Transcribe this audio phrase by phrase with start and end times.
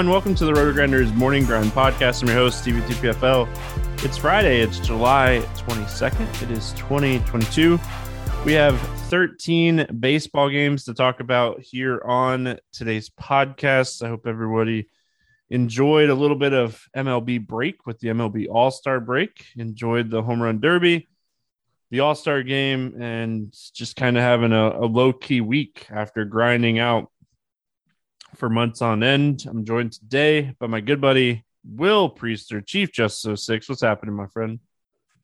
[0.00, 2.22] everyone, welcome to the RotoGrinders Morning Grind Podcast.
[2.22, 3.46] I'm your host, Stevie TPFL.
[4.02, 6.42] It's Friday, it's July 22nd.
[6.42, 7.78] It is 2022.
[8.46, 14.02] We have 13 baseball games to talk about here on today's podcast.
[14.02, 14.88] I hope everybody
[15.50, 20.22] enjoyed a little bit of MLB break with the MLB All Star break, enjoyed the
[20.22, 21.10] home run derby,
[21.90, 26.24] the All Star game, and just kind of having a, a low key week after
[26.24, 27.09] grinding out
[28.40, 29.44] for months on end.
[29.46, 33.68] I'm joined today by my good buddy Will Priester, Chief Justice 06.
[33.68, 34.58] What's happening, my friend?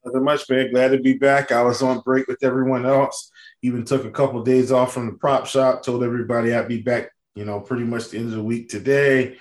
[0.05, 0.71] Nothing much, man.
[0.71, 1.51] Glad to be back.
[1.51, 3.33] I was on break with everyone else.
[3.63, 5.83] Even took a couple of days off from the prop shop.
[5.83, 7.11] Told everybody I'd be back.
[7.35, 9.39] You know, pretty much the end of the week today.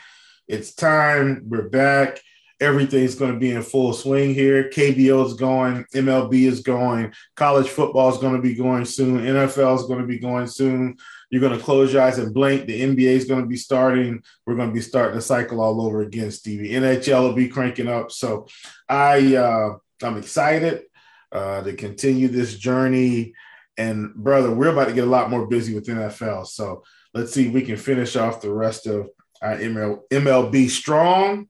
[0.48, 1.44] It's time.
[1.46, 2.22] We're back.
[2.62, 4.70] Everything's going to be in full swing here.
[4.70, 5.84] KBO is going.
[5.94, 7.14] MLB is going.
[7.36, 9.20] College football is going to be going soon.
[9.20, 10.96] NFL is going to be going soon.
[11.30, 12.66] You're going to close your eyes and blink.
[12.66, 14.22] The NBA is going to be starting.
[14.46, 16.72] We're going to be starting the cycle all over again, Stevie.
[16.72, 18.12] NHL will be cranking up.
[18.12, 18.48] So
[18.88, 20.84] I uh, I'm excited
[21.32, 23.34] uh, to continue this journey.
[23.78, 26.48] And brother, we're about to get a lot more busy with NFL.
[26.48, 29.10] So let's see if we can finish off the rest of
[29.42, 31.50] our ML, MLB strong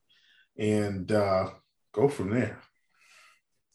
[0.57, 1.49] and uh,
[1.93, 2.59] go from there.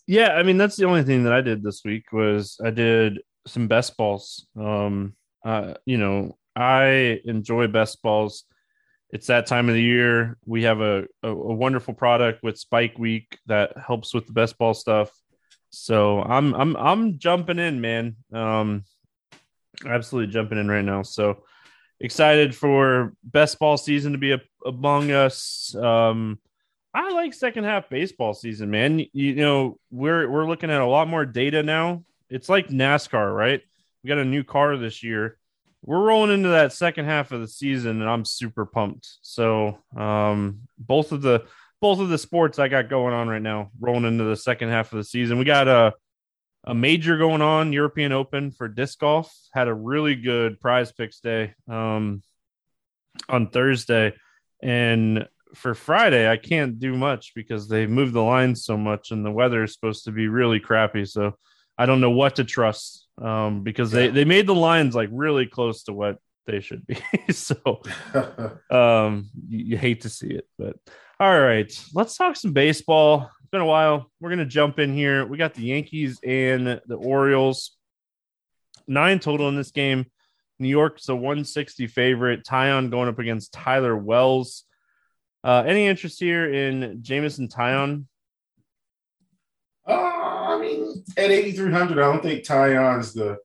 [0.07, 3.21] Yeah, I mean that's the only thing that I did this week was I did
[3.47, 4.47] some best balls.
[4.59, 8.45] Um, uh, you know, I enjoy best balls.
[9.11, 10.39] It's that time of the year.
[10.45, 14.57] We have a, a, a wonderful product with Spike Week that helps with the best
[14.59, 15.11] ball stuff.
[15.71, 18.17] So I'm I'm I'm jumping in, man.
[18.33, 18.85] Um,
[19.87, 21.03] absolutely jumping in right now.
[21.03, 21.45] So
[22.01, 25.75] excited for best ball season to be a, among us.
[25.75, 26.39] Um,
[26.93, 28.99] I like second half baseball season, man.
[28.99, 32.05] You, you know, we're we're looking at a lot more data now.
[32.29, 33.63] It's like NASCAR, right?
[34.03, 35.37] We got a new car this year.
[35.83, 39.09] We're rolling into that second half of the season, and I'm super pumped.
[39.23, 41.47] So, um, both of the
[41.81, 44.93] both of the sports I got going on right now, rolling into the second half
[44.93, 45.39] of the season.
[45.39, 45.95] We got a
[46.65, 49.35] a major going on, European Open for disc golf.
[49.55, 52.23] Had a really good PrizePicks day um,
[53.29, 54.15] on Thursday,
[54.63, 59.25] and for Friday I can't do much because they moved the lines so much, and
[59.25, 61.07] the weather is supposed to be really crappy.
[61.07, 61.37] So
[61.79, 64.01] I don't know what to trust um, because yeah.
[64.01, 66.99] they, they made the lines like really close to what they should be.
[67.33, 67.83] so
[68.71, 70.77] um, you, you, hate to see it, but
[71.19, 73.31] all right, let's talk some baseball.
[73.41, 74.11] It's been a while.
[74.21, 75.27] We're gonna jump in here.
[75.27, 77.77] We got the Yankees and the Orioles.
[78.87, 80.07] Nine total in this game.
[80.59, 82.45] New York's a 160 favorite.
[82.45, 84.65] Taillon going up against Tyler Wells.
[85.43, 87.01] Uh, any interest here in?
[89.87, 90.20] Uh, I mean,
[91.17, 93.39] at 8,300, I don't think Taillon's the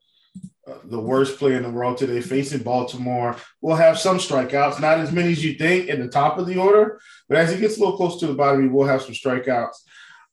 [0.67, 2.19] uh, the worst player in the world today.
[2.21, 6.39] Facing Baltimore, we'll have some strikeouts, not as many as you think in the top
[6.39, 6.99] of the order,
[7.29, 9.75] but as he gets a little close to the bottom, he will have some strikeouts.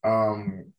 [0.02, 0.72] Um,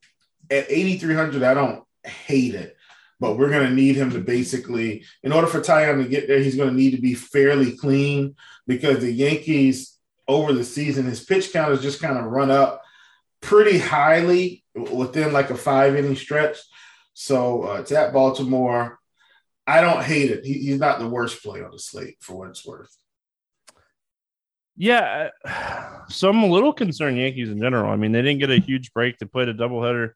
[0.49, 2.75] at 8,300, I don't hate it,
[3.19, 6.39] but we're going to need him to basically, in order for Taillon to get there,
[6.39, 11.23] he's going to need to be fairly clean because the Yankees over the season, his
[11.23, 12.81] pitch count has just kind of run up
[13.39, 16.57] pretty highly within like a five inning stretch.
[17.13, 18.99] So uh, it's at Baltimore.
[19.65, 20.45] I don't hate it.
[20.45, 22.95] He, he's not the worst play on the slate for what it's worth.
[24.75, 25.29] Yeah,
[26.09, 27.91] so I'm a little concerned Yankees in general.
[27.91, 29.17] I mean, they didn't get a huge break.
[29.17, 30.11] They played a doubleheader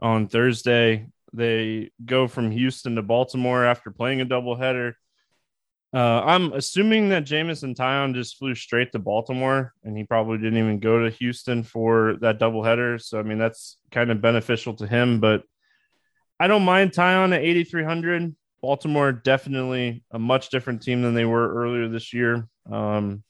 [0.00, 1.06] on Thursday.
[1.32, 4.94] They go from Houston to Baltimore after playing a doubleheader.
[5.92, 10.58] Uh, I'm assuming that Jameson Taillon just flew straight to Baltimore, and he probably didn't
[10.58, 13.02] even go to Houston for that doubleheader.
[13.02, 15.18] So I mean, that's kind of beneficial to him.
[15.18, 15.42] But
[16.38, 18.36] I don't mind Taillon at 8,300.
[18.62, 22.46] Baltimore definitely a much different team than they were earlier this year.
[22.70, 23.24] Um,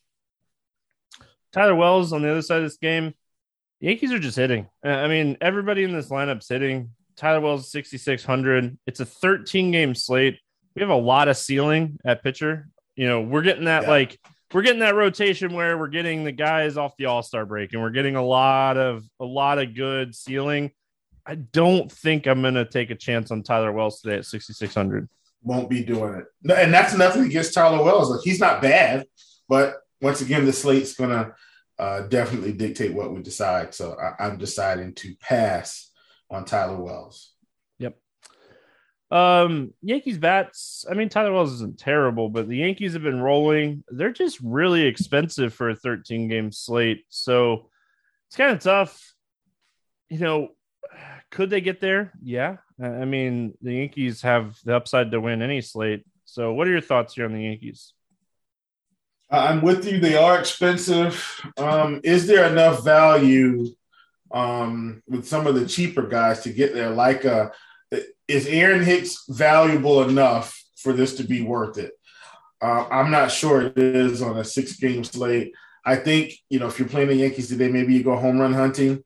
[1.52, 3.14] Tyler Wells on the other side of this game,
[3.80, 4.68] Yankees are just hitting.
[4.84, 6.90] I mean, everybody in this lineup's hitting.
[7.16, 8.78] Tyler Wells 6,600.
[8.86, 10.38] It's a 13 game slate
[10.74, 12.68] we have a lot of ceiling at pitcher.
[12.96, 13.90] You know, we're getting that yeah.
[13.90, 14.18] like
[14.52, 17.82] we're getting that rotation where we're getting the guys off the All Star break, and
[17.82, 20.70] we're getting a lot of a lot of good ceiling.
[21.26, 25.08] I don't think I'm going to take a chance on Tyler Wells today at 6600.
[25.42, 28.10] Won't be doing it, and that's nothing against Tyler Wells.
[28.10, 29.06] Like he's not bad,
[29.48, 31.34] but once again, the slate's going to
[31.78, 33.74] uh, definitely dictate what we decide.
[33.74, 35.90] So I, I'm deciding to pass
[36.30, 37.29] on Tyler Wells.
[39.10, 40.84] Um, Yankees bats.
[40.88, 43.82] I mean, Tyler Wells isn't terrible, but the Yankees have been rolling.
[43.88, 47.04] They're just really expensive for a 13 game slate.
[47.08, 47.70] So
[48.28, 49.14] it's kind of tough.
[50.08, 50.48] You know,
[51.30, 52.12] could they get there?
[52.22, 52.58] Yeah.
[52.82, 56.04] I mean, the Yankees have the upside to win any slate.
[56.24, 57.92] So, what are your thoughts here on the Yankees?
[59.30, 60.00] I'm with you.
[60.00, 61.40] They are expensive.
[61.56, 63.66] Um, is there enough value
[64.32, 66.90] um, with some of the cheaper guys to get there?
[66.90, 67.50] Like, uh,
[68.28, 71.92] is Aaron Hicks valuable enough for this to be worth it?
[72.62, 75.52] Uh, I'm not sure it is on a six game slate.
[75.84, 78.52] I think, you know, if you're playing the Yankees today, maybe you go home run
[78.52, 79.02] hunting.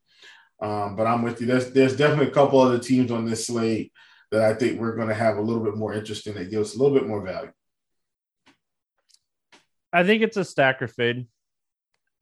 [0.61, 1.47] Um, but I'm with you.
[1.47, 3.93] There's, there's definitely a couple other teams on this slate
[4.31, 6.61] that I think we're going to have a little bit more interest in that give
[6.61, 7.53] us a little bit more value.
[9.93, 11.27] I think it's a stacker fade.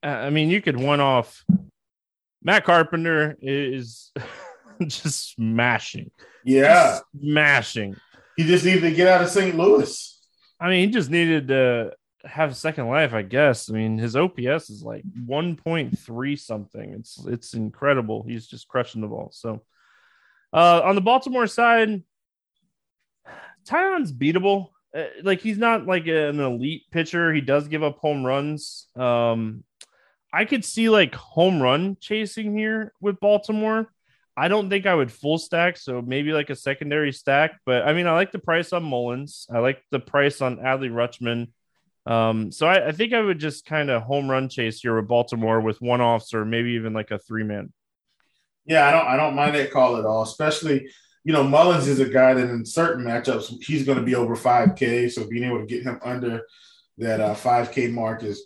[0.03, 1.43] I mean, you could one off.
[2.43, 4.11] Matt Carpenter is
[4.81, 6.11] just smashing.
[6.43, 7.95] Yeah, smashing.
[8.35, 9.55] He just needed to get out of St.
[9.55, 10.09] Louis.
[10.59, 11.93] I mean, he just needed to
[12.25, 13.69] have a second life, I guess.
[13.69, 16.93] I mean, his OPS is like 1.3 something.
[16.93, 18.23] It's it's incredible.
[18.27, 19.29] He's just crushing the ball.
[19.33, 19.61] So,
[20.53, 22.03] uh, on the Baltimore side,
[23.67, 24.69] Taillon's beatable.
[24.95, 27.33] Uh, like he's not like an elite pitcher.
[27.33, 28.87] He does give up home runs.
[28.95, 29.63] Um,
[30.31, 33.91] I could see like home run chasing here with Baltimore.
[34.35, 37.59] I don't think I would full stack, so maybe like a secondary stack.
[37.65, 39.47] But I mean, I like the price on Mullins.
[39.53, 41.47] I like the price on Adley Rutschman.
[42.05, 45.07] Um, so I, I think I would just kind of home run chase here with
[45.07, 47.71] Baltimore with one offs or maybe even like a three man.
[48.65, 50.89] Yeah, I don't I don't mind that call at all, especially
[51.23, 54.35] you know, Mullins is a guy that in certain matchups he's going to be over
[54.35, 55.09] 5K.
[55.11, 56.41] So being able to get him under
[56.97, 58.45] that uh, 5K mark is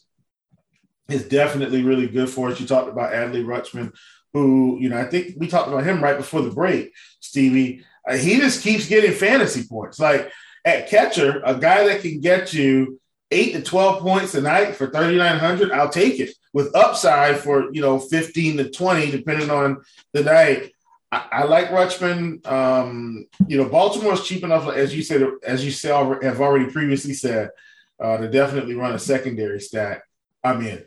[1.10, 2.60] is definitely really good for us.
[2.60, 3.94] You talked about Adley Rutschman,
[4.42, 6.94] who you know I think we talked about him right before the break.
[7.20, 10.00] Stevie, uh, he just keeps getting fantasy points.
[10.00, 10.32] Like
[10.66, 13.00] at catcher, a guy that can get you
[13.32, 17.82] eight to 12 points a night for 3,900, I'll take it with upside for, you
[17.82, 19.82] know, 15 to 20, depending on
[20.14, 20.72] the night.
[21.12, 22.46] I, I like Rutschman.
[22.48, 25.92] Um, you know, Baltimore's cheap enough, as you said, as you
[26.22, 27.50] have already previously said,
[28.02, 30.04] uh, to definitely run a secondary stack.
[30.44, 30.84] I'm in.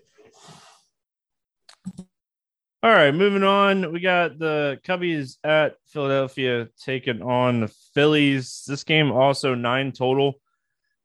[2.82, 3.92] All right, moving on.
[3.92, 8.64] We got the Cubbies at Philadelphia taking on the Phillies.
[8.66, 10.40] This game also nine total.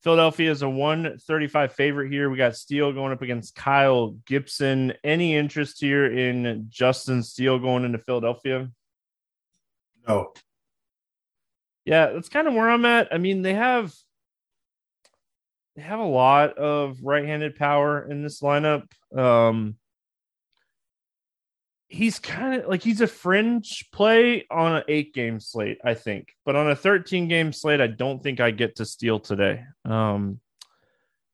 [0.01, 2.29] Philadelphia is a 135 favorite here.
[2.29, 4.93] We got Steele going up against Kyle Gibson.
[5.03, 8.69] Any interest here in Justin Steele going into Philadelphia?
[10.07, 10.31] No.
[11.83, 13.13] Yeah, that's kind of where I'm at.
[13.13, 13.93] I mean, they have
[15.75, 18.85] they have a lot of right-handed power in this lineup.
[19.13, 19.75] Um
[21.87, 26.29] he's kind of like he's a fringe play on an eight game slate, I think.
[26.45, 29.63] But on a 13 game slate, I don't think I get to Steele today.
[29.85, 30.39] Um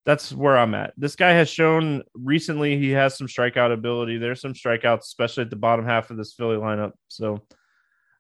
[0.06, 0.94] that's where I'm at.
[0.98, 4.18] This guy has shown recently he has some strikeout ability.
[4.18, 6.94] There's some strikeouts, especially at the bottom half of this Philly lineup.
[7.08, 7.36] So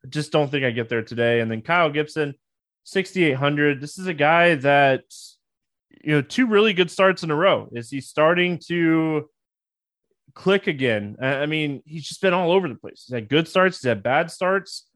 [0.05, 1.39] I just don't think I get there today.
[1.39, 2.35] And then Kyle Gibson,
[2.83, 3.81] 6,800.
[3.81, 5.01] This is a guy that,
[6.03, 7.69] you know, two really good starts in a row.
[7.71, 9.27] Is he starting to
[10.33, 11.17] click again?
[11.21, 13.05] I mean, he's just been all over the place.
[13.07, 14.87] He's had good starts, he's had bad starts.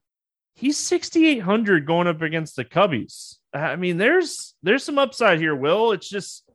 [0.57, 3.35] He's 6,800 going up against the Cubbies.
[3.53, 5.91] I mean, there's there's some upside here, Will.
[5.91, 6.49] It's just,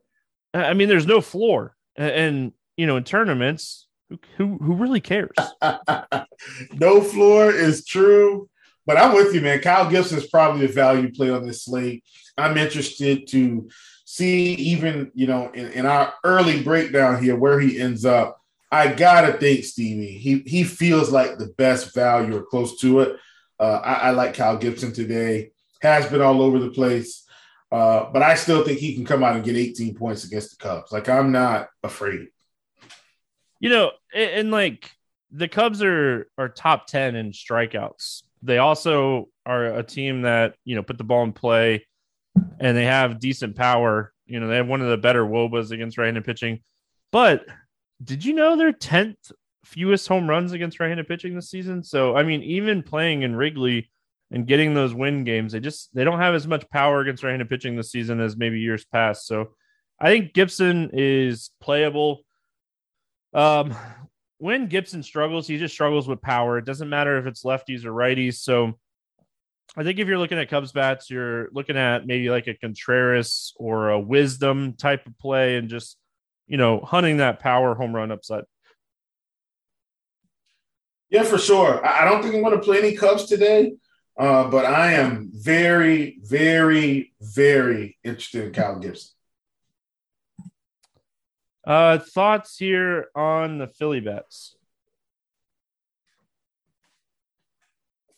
[0.53, 1.75] I mean, there's no floor.
[1.95, 3.87] And, you know, in tournaments,
[4.37, 5.31] who who really cares?
[6.73, 8.49] no floor is true,
[8.85, 9.59] but I'm with you, man.
[9.59, 12.03] Kyle Gibson is probably a value play on this slate.
[12.37, 13.69] I'm interested to
[14.05, 18.40] see even you know in, in our early breakdown here where he ends up.
[18.71, 20.17] I gotta think Stevie.
[20.17, 23.17] He he feels like the best value or close to it.
[23.59, 25.51] Uh, I, I, like Kyle Gibson today.
[25.81, 27.27] Has been all over the place,
[27.71, 30.63] uh, but I still think he can come out and get 18 points against the
[30.63, 30.91] Cubs.
[30.91, 32.27] Like I'm not afraid.
[33.59, 34.91] You know, and, and like
[35.31, 38.23] the Cubs are are top 10 in strikeouts.
[38.43, 41.85] They also are a team that, you know, put the ball in play
[42.59, 44.13] and they have decent power.
[44.25, 46.61] You know, they have one of the better wOBAs against right-handed pitching.
[47.11, 47.45] But
[48.03, 49.31] did you know they're 10th
[49.65, 51.83] fewest home runs against right-handed pitching this season?
[51.83, 53.91] So, I mean, even playing in Wrigley
[54.31, 57.49] and getting those win games, they just they don't have as much power against right-handed
[57.49, 59.27] pitching this season as maybe years past.
[59.27, 59.51] So,
[59.99, 62.23] I think Gibson is playable.
[63.33, 63.75] Um,
[64.39, 66.57] when Gibson struggles, he just struggles with power.
[66.57, 68.37] It doesn't matter if it's lefties or righties.
[68.37, 68.73] So
[69.77, 73.53] I think if you're looking at Cubs bats, you're looking at maybe like a Contreras
[73.57, 75.95] or a Wisdom type of play and just,
[76.51, 78.43] you know, hunting that power home run upside.
[81.09, 81.83] Yeah, for sure.
[81.85, 83.75] I don't think I'm going to play any Cubs today,
[84.19, 89.11] uh, but I am very, very, very interested in Kyle Gibson.
[91.65, 94.57] Uh, thoughts here on the Philly bets?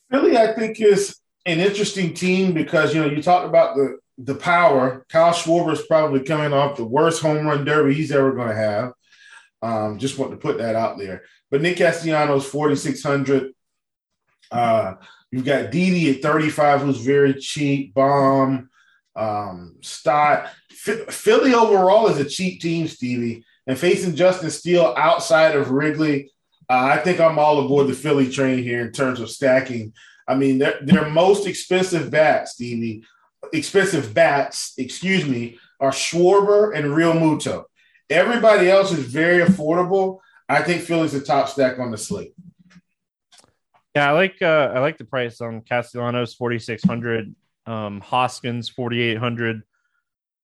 [0.09, 4.35] Philly, I think, is an interesting team because you know you talked about the the
[4.35, 5.05] power.
[5.09, 8.55] Kyle Schwarber is probably coming off the worst home run derby he's ever going to
[8.55, 8.93] have.
[9.61, 11.23] Um, just want to put that out there.
[11.49, 13.53] But Nick Castellanos, 4,600.
[14.51, 14.95] Uh,
[15.31, 17.93] you've got Didi at 35, who's very cheap.
[17.93, 18.69] Bohm,
[19.15, 20.49] um, Stott.
[20.69, 23.45] Philly overall is a cheap team, Stevie.
[23.65, 26.31] And facing Justin Steele outside of Wrigley,
[26.69, 29.93] uh, I think I'm all aboard the Philly train here in terms of stacking.
[30.27, 33.03] I mean, their, their most expensive bats, Stevie,
[33.51, 37.65] expensive bats, excuse me, are Schwarber and Realmuto.
[38.09, 40.19] Everybody else is very affordable.
[40.47, 42.33] I think Philly's the top stack on the slate.
[43.95, 48.69] Yeah, I like uh, I like the price on Castellanos forty six hundred, um, Hoskins
[48.69, 49.61] forty eight hundred,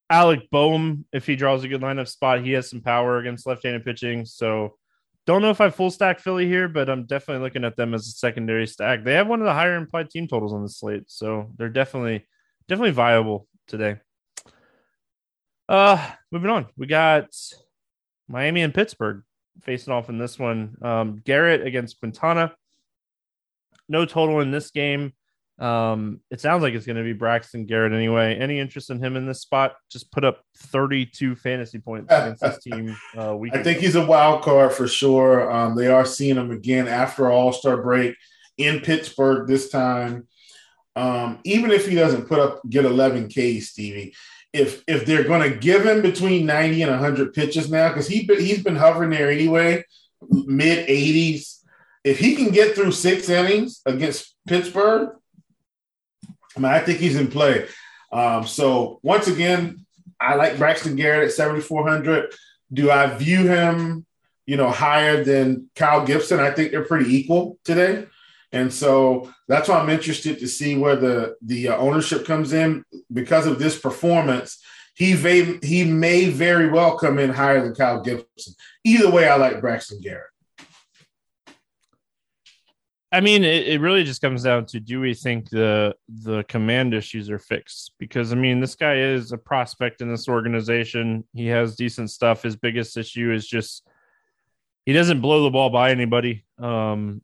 [0.10, 3.64] Alec Bohm if he draws a good lineup spot, he has some power against left
[3.64, 4.26] handed pitching.
[4.26, 4.78] So
[5.30, 8.08] don't know if I full stack Philly here, but I'm definitely looking at them as
[8.08, 9.04] a secondary stack.
[9.04, 12.26] They have one of the higher implied team totals on the slate, so they're definitely
[12.68, 13.98] definitely viable today.
[15.68, 17.30] Uh, moving on, we got
[18.28, 19.22] Miami and Pittsburgh
[19.62, 20.76] facing off in this one.
[20.82, 22.56] Um, Garrett against Quintana.
[23.88, 25.14] No total in this game.
[25.60, 28.36] Um, it sounds like it's going to be Braxton Garrett anyway.
[28.36, 29.76] Any interest in him in this spot?
[29.92, 32.96] Just put up 32 fantasy points against this team.
[33.16, 35.52] Uh, I think he's a wild card for sure.
[35.52, 38.16] Um, they are seeing him again after All Star break
[38.58, 40.28] in Pittsburgh this time.
[40.96, 44.14] Um, even if he doesn't put up get 11 K, Stevie,
[44.54, 48.24] if if they're going to give him between 90 and 100 pitches now, because he
[48.24, 49.84] he's been hovering there anyway,
[50.30, 51.58] mid 80s.
[52.04, 55.19] If he can get through six innings against Pittsburgh,
[56.56, 57.68] I mean, I think he's in play.
[58.12, 59.86] Um, so once again,
[60.20, 62.34] I like Braxton Garrett at 7,400.
[62.74, 64.06] Do I view him,
[64.46, 66.40] you know, higher than Kyle Gibson?
[66.40, 68.06] I think they're pretty equal today.
[68.52, 72.84] And so that's why I'm interested to see where the the uh, ownership comes in
[73.14, 74.60] because of this performance.
[74.96, 78.54] He may, he may very well come in higher than Kyle Gibson.
[78.84, 80.32] Either way, I like Braxton Garrett.
[83.12, 86.94] I mean, it, it really just comes down to do we think the the command
[86.94, 87.94] issues are fixed?
[87.98, 91.24] Because I mean, this guy is a prospect in this organization.
[91.34, 92.44] He has decent stuff.
[92.44, 93.88] His biggest issue is just
[94.86, 96.46] he doesn't blow the ball by anybody.
[96.60, 97.22] Um,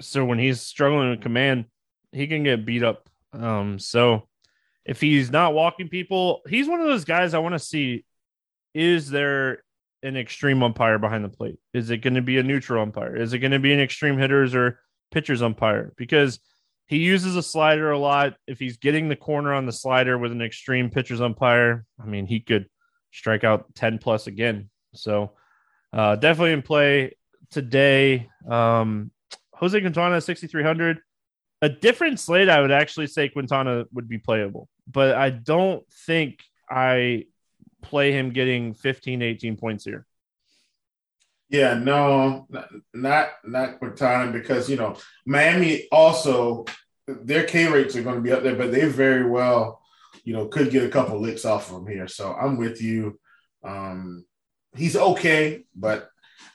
[0.00, 1.66] so when he's struggling with command,
[2.10, 3.08] he can get beat up.
[3.32, 4.28] Um, so
[4.84, 8.04] if he's not walking people, he's one of those guys I want to see.
[8.74, 9.62] Is there
[10.02, 11.58] an extreme umpire behind the plate?
[11.72, 13.16] Is it going to be a neutral umpire?
[13.16, 14.80] Is it going to be an extreme hitters or
[15.12, 16.40] pitchers umpire because
[16.86, 18.36] he uses a slider a lot.
[18.46, 22.26] If he's getting the corner on the slider with an extreme pitchers umpire, I mean,
[22.26, 22.66] he could
[23.12, 24.70] strike out 10 plus again.
[24.94, 25.32] So
[25.92, 27.16] uh, definitely in play
[27.50, 28.28] today.
[28.48, 29.10] Um,
[29.54, 31.00] Jose Quintana, 6,300.
[31.62, 36.40] A different slate, I would actually say Quintana would be playable, but I don't think
[36.68, 37.26] I
[37.82, 40.04] play him getting 15, 18 points here.
[41.52, 42.48] Yeah, no,
[42.94, 46.64] not not Quintana because you know Miami also
[47.06, 49.82] their K rates are going to be up there, but they very well,
[50.24, 52.08] you know, could get a couple licks off of him here.
[52.08, 53.20] So I'm with you.
[53.62, 54.24] Um,
[54.74, 56.08] he's okay, but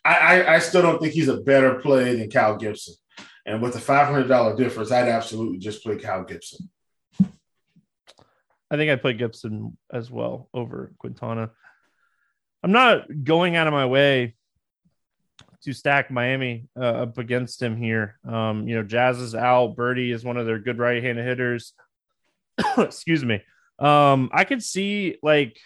[0.04, 2.96] I, I, I still don't think he's a better play than Cal Gibson.
[3.46, 6.72] And with the five hundred dollar difference, I'd absolutely just play Cal Gibson.
[7.22, 11.52] I think I'd play Gibson as well over Quintana.
[12.64, 14.34] I'm not going out of my way
[15.64, 18.20] to stack Miami uh, up against him here.
[18.28, 19.76] Um, you know, Jazz is out.
[19.76, 21.74] Birdie is one of their good right-handed hitters.
[22.78, 23.42] Excuse me.
[23.80, 25.60] Um, I could see like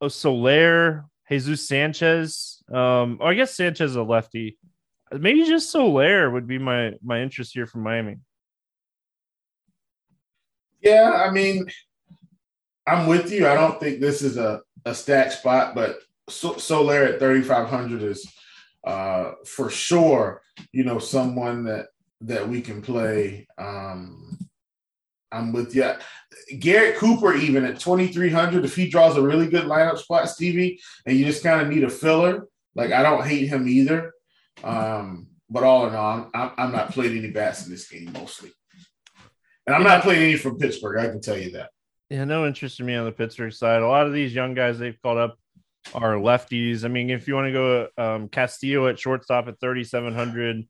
[0.00, 2.62] a Soler, Jesus Sanchez.
[2.72, 4.58] Um, or I guess Sanchez is a lefty.
[5.12, 8.16] Maybe just Soler would be my my interest here from Miami.
[10.82, 11.66] Yeah, I mean,
[12.86, 13.48] I'm with you.
[13.48, 15.98] I don't think this is a, a stack spot, but
[16.28, 18.26] Soler at 3,500 is
[18.84, 20.42] uh, for sure,
[20.72, 21.86] you know, someone that
[22.22, 23.46] that we can play.
[23.58, 24.38] Um,
[25.30, 25.92] I'm with you.
[26.58, 31.16] Garrett Cooper, even at 2,300, if he draws a really good lineup spot, Stevie, and
[31.16, 34.12] you just kind of need a filler, like I don't hate him either.
[34.64, 38.50] Um, but all in all, I'm, I'm not playing any bats in this game mostly.
[39.66, 40.98] And I'm not playing any from Pittsburgh.
[40.98, 41.70] I can tell you that.
[42.08, 43.82] Yeah, no interest in me on the Pittsburgh side.
[43.82, 45.38] A lot of these young guys they've called up
[45.94, 46.84] are lefties.
[46.84, 50.66] I mean, if you want to go um, Castillo at shortstop at 3,700,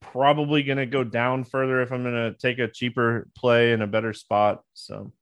[0.00, 3.82] probably going to go down further if I'm going to take a cheaper play in
[3.82, 4.62] a better spot.
[4.74, 5.12] So,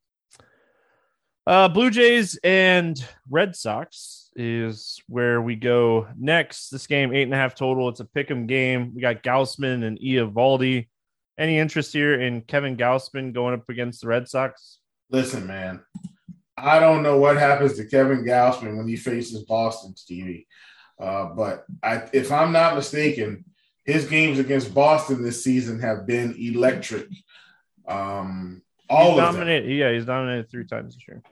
[1.46, 6.70] uh, Blue Jays and Red Sox is where we go next.
[6.70, 7.88] This game, eight and a half total.
[7.88, 8.94] It's a pick 'em game.
[8.94, 10.88] We got Gausman and Eovaldi.
[11.38, 14.78] any interest here in Kevin Gausman going up against the Red Sox?
[15.10, 15.82] Listen, man,
[16.56, 20.46] I don't know what happens to Kevin Gausman when he faces Boston, Stevie.
[20.98, 23.44] Uh, but I, if I'm not mistaken,
[23.84, 27.08] his games against Boston this season have been electric.
[27.88, 29.76] Um, all he's of dominated, them.
[29.76, 31.22] Yeah, he's dominated three times this year.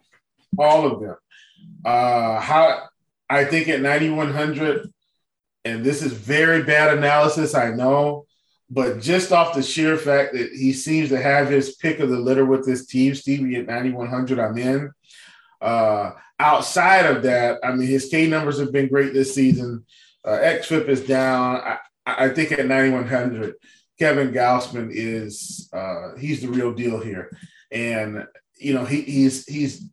[0.58, 1.16] All of them.
[1.84, 2.88] Uh, how
[3.28, 4.92] I think at 9100,
[5.64, 8.26] and this is very bad analysis, I know,
[8.68, 12.18] but just off the sheer fact that he seems to have his pick of the
[12.18, 14.90] litter with this team, Stevie at 9100, I'm in.
[15.60, 19.84] Uh, outside of that, I mean, his K numbers have been great this season.
[20.24, 21.56] Uh, XFIP is down.
[21.56, 23.54] I, I think at 9100,
[23.98, 27.30] Kevin Gausman is uh, he's the real deal here,
[27.70, 28.26] and
[28.56, 29.84] you know he, he's he's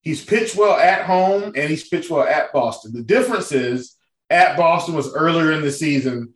[0.00, 2.92] he's pitched well at home and he's pitched well at Boston.
[2.92, 3.96] The difference is
[4.30, 6.32] at Boston was earlier in the season,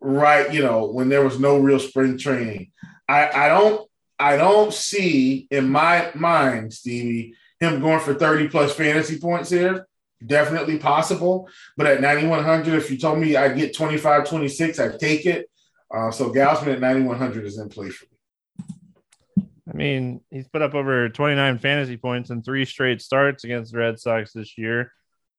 [0.00, 0.52] right?
[0.52, 2.72] You know when there was no real spring training.
[3.08, 8.74] I, I don't I don't see in my mind, Stevie, him going for 30 plus
[8.74, 9.86] fantasy points here.
[10.24, 11.48] Definitely possible.
[11.76, 15.50] But at 9,100, if you told me I'd get 25, 26, I'd take it.
[15.94, 19.46] Uh, so Gausman at 9,100 is in play for me.
[19.68, 23.78] I mean, he's put up over 29 fantasy points in three straight starts against the
[23.78, 24.92] Red Sox this year.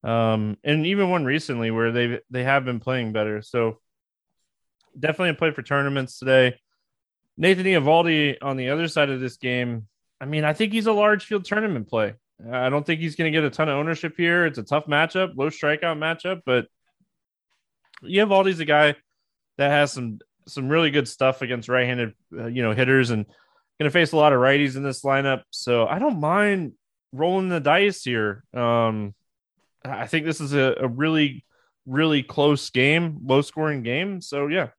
[0.03, 3.41] Um, and even one recently where they they have been playing better.
[3.41, 3.79] So
[4.97, 6.59] definitely a play for tournaments today.
[7.37, 9.87] Nathan Eovaldi on the other side of this game.
[10.19, 12.13] I mean, I think he's a large field tournament play.
[12.51, 14.45] I don't think he's going to get a ton of ownership here.
[14.45, 16.67] It's a tough matchup, low strikeout matchup, but
[18.03, 18.95] Eovaldi's a guy
[19.57, 23.25] that has some some really good stuff against right-handed, uh, you know, hitters, and
[23.79, 25.41] going to face a lot of righties in this lineup.
[25.49, 26.73] So I don't mind
[27.11, 28.43] rolling the dice here.
[28.53, 29.15] Um,
[29.83, 31.45] I think this is a, a really,
[31.85, 34.21] really close game, low scoring game.
[34.21, 34.69] So yeah,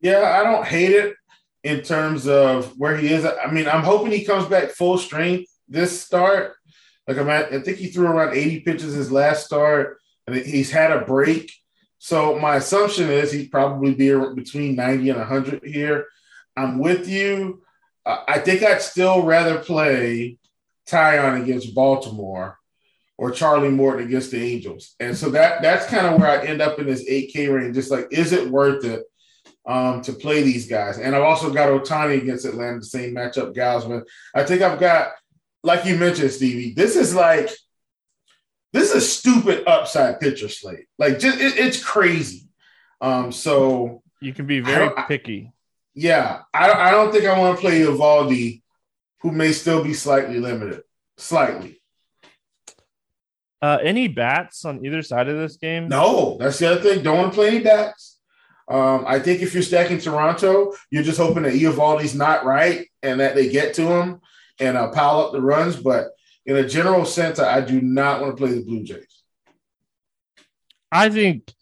[0.00, 1.16] yeah, I don't hate it
[1.62, 3.24] in terms of where he is.
[3.24, 6.54] I mean, I'm hoping he comes back full strength this start.
[7.06, 10.70] Like I'm at, I think he threw around 80 pitches his last start, and he's
[10.70, 11.52] had a break.
[11.98, 16.06] So my assumption is he'd probably be between 90 and 100 here.
[16.56, 17.62] I'm with you.
[18.06, 20.38] I think I'd still rather play
[20.88, 22.58] Taillon against Baltimore
[23.18, 24.94] or Charlie Morton against the Angels.
[24.98, 27.74] And so that that's kind of where I end up in this 8K range.
[27.74, 29.04] Just like, is it worth it
[29.70, 30.98] um, to play these guys?
[30.98, 34.02] And I've also got Ohtani against Atlanta, the same matchup, Gausman.
[34.34, 35.12] I think I've got,
[35.62, 37.50] like you mentioned, Stevie, this is like–
[38.72, 40.86] this is a stupid upside pitcher slate.
[40.96, 42.46] Like, just it, it's crazy.
[43.00, 45.52] Um, so you can be very picky.
[45.92, 48.62] yeah, I, I don't think I want to play Eovaldi,
[49.22, 50.82] who may still be slightly limited,
[51.16, 51.82] slightly.
[53.60, 55.88] Uh, any bats on either side of this game?
[55.88, 57.02] No, that's the other thing.
[57.02, 58.09] Don't want to play any bats.
[58.70, 63.18] Um, I think if you're stacking Toronto, you're just hoping that Eovaldi's not right and
[63.18, 64.20] that they get to him
[64.60, 65.74] and uh, pile up the runs.
[65.74, 66.12] But
[66.46, 69.22] in a general sense, I do not want to play the Blue Jays.
[70.92, 71.52] I think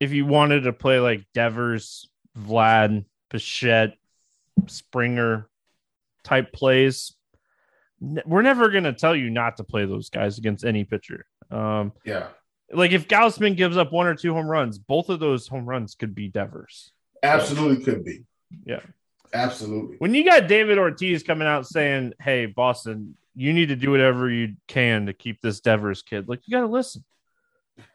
[0.00, 3.94] if you wanted to play like Devers, Vlad, Bichette,
[4.66, 5.48] Springer
[6.24, 7.14] type plays,
[8.00, 11.26] we're never going to tell you not to play those guys against any pitcher.
[11.50, 12.28] Um, yeah.
[12.72, 15.94] Like if Gausman gives up one or two home runs, both of those home runs
[15.94, 16.92] could be Devers.
[17.22, 18.24] Absolutely so, could be.
[18.64, 18.80] Yeah.
[19.32, 19.96] Absolutely.
[19.98, 24.28] When you got David Ortiz coming out saying, "Hey, Boston, you need to do whatever
[24.28, 27.04] you can to keep this Devers kid," like you got to listen.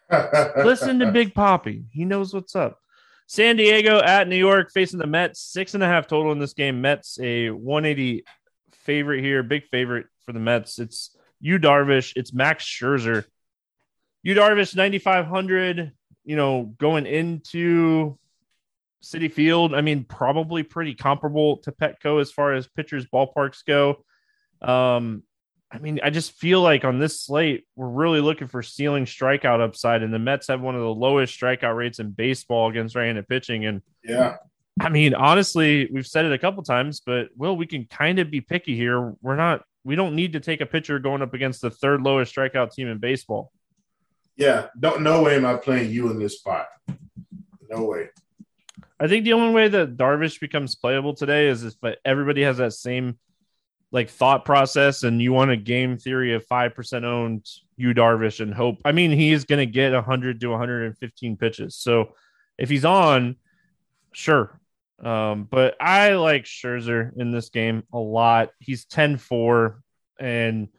[0.64, 1.86] listen to Big Papi.
[1.92, 2.80] He knows what's up.
[3.28, 5.42] San Diego at New York facing the Mets.
[5.42, 6.82] Six and a half total in this game.
[6.82, 8.24] Mets a 180
[8.72, 9.42] favorite here.
[9.44, 10.80] Big favorite for the Mets.
[10.80, 12.14] It's Yu Darvish.
[12.16, 13.26] It's Max Scherzer.
[14.26, 15.94] Yu Darvish 9,500.
[16.26, 18.18] You know, going into
[19.04, 19.76] Citi Field.
[19.76, 24.04] I mean, probably pretty comparable to Petco as far as pitchers' ballparks go.
[24.68, 25.22] Um,
[25.72, 29.62] I mean, I just feel like on this slate, we're really looking for ceiling strikeout
[29.62, 33.28] upside, and the Mets have one of the lowest strikeout rates in baseball against right-handed
[33.28, 33.66] pitching.
[33.66, 34.38] And yeah,
[34.80, 38.32] I mean, honestly, we've said it a couple times, but well, we can kind of
[38.32, 39.14] be picky here.
[39.22, 42.36] We're not, we don't need to take a pitcher going up against the third lowest
[42.36, 43.52] strikeout team in baseball.
[44.38, 46.68] Yeah, don't no way am I playing Yu in this spot.
[47.70, 48.10] No way.
[49.00, 52.74] I think the only way that Darvish becomes playable today is if everybody has that
[52.74, 53.18] same
[53.92, 58.54] like thought process and you want a game theory of 5% owned Yu Darvish and
[58.54, 58.82] hope.
[58.84, 61.76] I mean, he is going to get 100 to 115 pitches.
[61.76, 62.14] So
[62.58, 63.38] if he's on,
[64.12, 64.60] sure.
[65.04, 68.50] Um, but I like Scherzer in this game a lot.
[68.60, 69.82] He's 10 4
[70.20, 70.70] and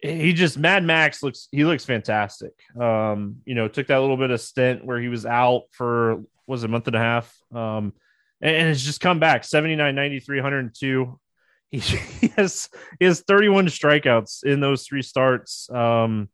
[0.00, 2.52] he just Mad Max looks he looks fantastic.
[2.78, 6.64] Um, you know, took that little bit of stint where he was out for was
[6.64, 7.36] a month and a half.
[7.54, 7.92] Um,
[8.40, 11.20] and it's just come back 79, 93, 102.
[11.70, 15.68] He, he has he has 31 strikeouts in those three starts.
[15.68, 16.30] Um,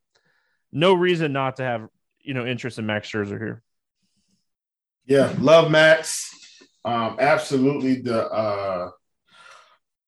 [0.71, 1.89] no reason not to have
[2.21, 3.61] you know interest in Max Scherzer here.
[5.05, 6.33] Yeah, love Max.
[6.85, 8.91] Um, absolutely the uh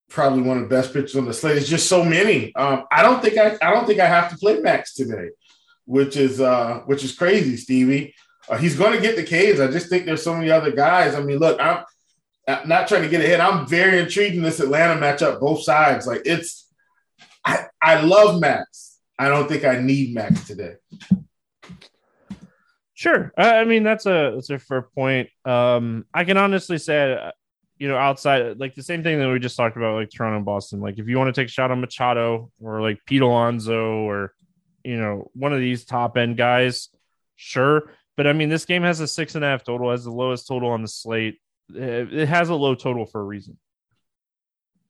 [0.09, 1.57] probably one of the best pitchers on the slate.
[1.57, 2.55] It's just so many.
[2.55, 5.29] Um, I don't think I I don't think I have to play Max today,
[5.85, 8.13] which is uh which is crazy, Stevie.
[8.49, 9.59] Uh, he's going to get the K's.
[9.59, 11.15] I just think there's so many other guys.
[11.15, 11.83] I mean, look, I'm
[12.65, 13.41] not trying to get ahead.
[13.41, 16.07] I'm very intrigued in this Atlanta matchup, both sides.
[16.07, 16.71] Like it's,
[17.43, 18.99] I I love Max.
[19.19, 20.75] I don't think I need Max today.
[22.93, 25.29] Sure, I mean that's a that's a fair point.
[25.45, 27.31] Um, I can honestly say,
[27.79, 30.45] you know, outside like the same thing that we just talked about, like Toronto and
[30.45, 30.79] Boston.
[30.79, 34.33] Like if you want to take a shot on Machado or like Pete Alonso or
[34.83, 36.89] you know one of these top end guys,
[37.35, 37.91] sure.
[38.15, 40.47] But I mean, this game has a six and a half total, has the lowest
[40.47, 41.39] total on the slate.
[41.73, 43.57] It has a low total for a reason.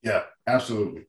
[0.01, 1.05] Yeah, absolutely.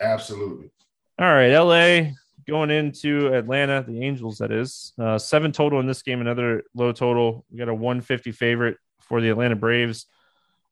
[0.00, 0.70] Absolutely.
[1.18, 2.10] All right, LA
[2.46, 4.92] going into Atlanta, the Angels, that is.
[4.98, 7.44] Uh, seven total in this game, another low total.
[7.50, 10.06] We got a 150 favorite for the Atlanta Braves.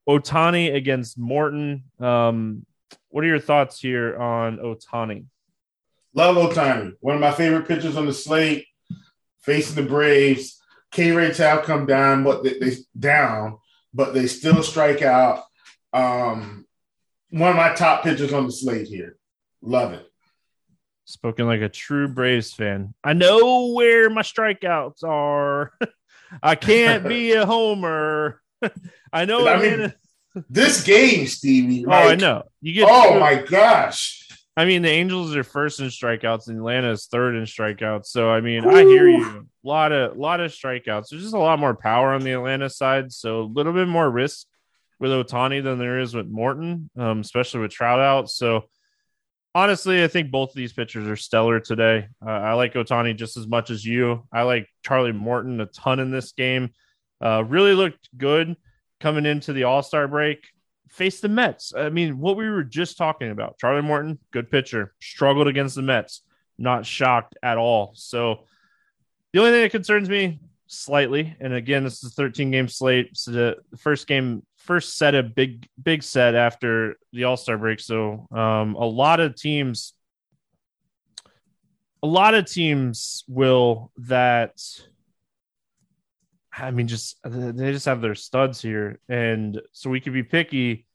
[0.09, 1.85] Ohtani against Morton.
[1.99, 2.67] Um,
[3.09, 5.27] what are your thoughts here on Ohtani?
[6.15, 6.95] Love Ohtani.
[7.01, 8.67] One of my favorite pitchers on the slate
[9.43, 10.61] facing the Braves.
[10.91, 13.59] K rates have come down, but they, they down,
[13.95, 15.45] but they still strike out.
[15.93, 16.67] Um,
[17.31, 19.17] one of my top pitchers on the slate here.
[19.63, 20.07] Love it.
[21.05, 22.95] Spoken like a true Braves fan.
[23.05, 25.73] I know where my strikeouts are.
[26.43, 28.41] I can't be a homer.
[29.13, 29.47] I know.
[29.47, 29.95] I mean,
[30.49, 31.85] this game, Stevie.
[31.85, 32.43] Like, oh, I know.
[32.61, 32.89] You get.
[32.91, 34.27] Oh my gosh.
[34.57, 38.07] I mean, the Angels are first in strikeouts, and Atlanta is third in strikeouts.
[38.07, 38.71] So, I mean, Ooh.
[38.71, 39.25] I hear you.
[39.25, 41.09] A lot of, lot of strikeouts.
[41.09, 44.11] There's just a lot more power on the Atlanta side, so a little bit more
[44.11, 44.47] risk
[44.99, 48.29] with Ohtani than there is with Morton, um, especially with Trout out.
[48.29, 48.65] So,
[49.55, 52.09] honestly, I think both of these pitchers are stellar today.
[52.25, 54.27] Uh, I like Ohtani just as much as you.
[54.33, 56.75] I like Charlie Morton a ton in this game.
[57.21, 58.57] Uh, really looked good
[59.01, 60.47] coming into the All Star break
[60.91, 61.73] face the Mets.
[61.75, 63.59] I mean, what we were just talking about.
[63.59, 66.23] Charlie Morton, good pitcher, struggled against the Mets.
[66.59, 67.93] Not shocked at all.
[67.95, 68.41] So
[69.33, 73.17] the only thing that concerns me slightly, and again, this is a 13 game slate.
[73.17, 77.81] So the first game, first set of big, big set after the All Star break.
[77.81, 79.95] So um, a lot of teams,
[82.03, 84.61] a lot of teams will that
[86.61, 90.87] I mean, just they just have their studs here, and so we could be picky.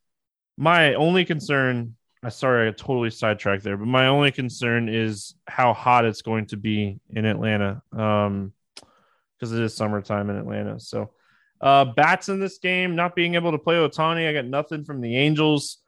[0.56, 5.72] My only concern, I sorry, I totally sidetracked there, but my only concern is how
[5.72, 8.52] hot it's going to be in Atlanta, um,
[9.38, 10.80] because it is summertime in Atlanta.
[10.80, 11.10] So,
[11.60, 15.00] uh, bats in this game, not being able to play Ohtani, I got nothing from
[15.00, 15.78] the Angels.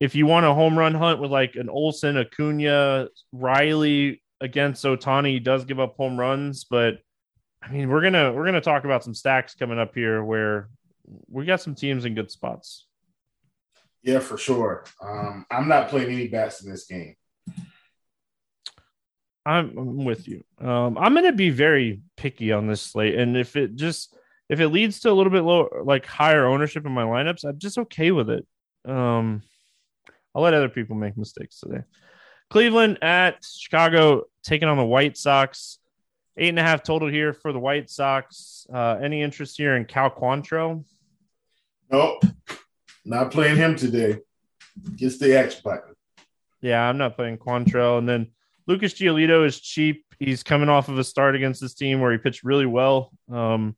[0.00, 5.30] If you want a home run hunt with like an Olson, Acuna, Riley against Ohtani,
[5.32, 6.98] he does give up home runs, but
[7.62, 10.68] I mean, we're gonna we're gonna talk about some stacks coming up here where
[11.28, 12.86] we got some teams in good spots.
[14.02, 14.84] Yeah, for sure.
[15.00, 17.14] Um, I'm not playing any bats in this game.
[19.44, 20.44] I'm, I'm with you.
[20.60, 24.16] Um, I'm going to be very picky on this slate, and if it just
[24.48, 27.58] if it leads to a little bit lower, like higher ownership in my lineups, I'm
[27.58, 28.46] just okay with it.
[28.84, 29.42] Um,
[30.34, 31.82] I'll let other people make mistakes today.
[32.50, 35.78] Cleveland at Chicago taking on the White Sox.
[36.36, 38.66] Eight and a half total here for the White Sox.
[38.72, 40.84] Uh, any interest here in Cal Quantrill?
[41.90, 42.24] Nope,
[43.04, 44.18] not playing him today.
[44.96, 45.94] Gets the X button.
[46.62, 47.98] Yeah, I'm not playing Quantrill.
[47.98, 48.28] And then
[48.66, 50.06] Lucas Giolito is cheap.
[50.18, 53.10] He's coming off of a start against this team where he pitched really well.
[53.30, 53.76] Um,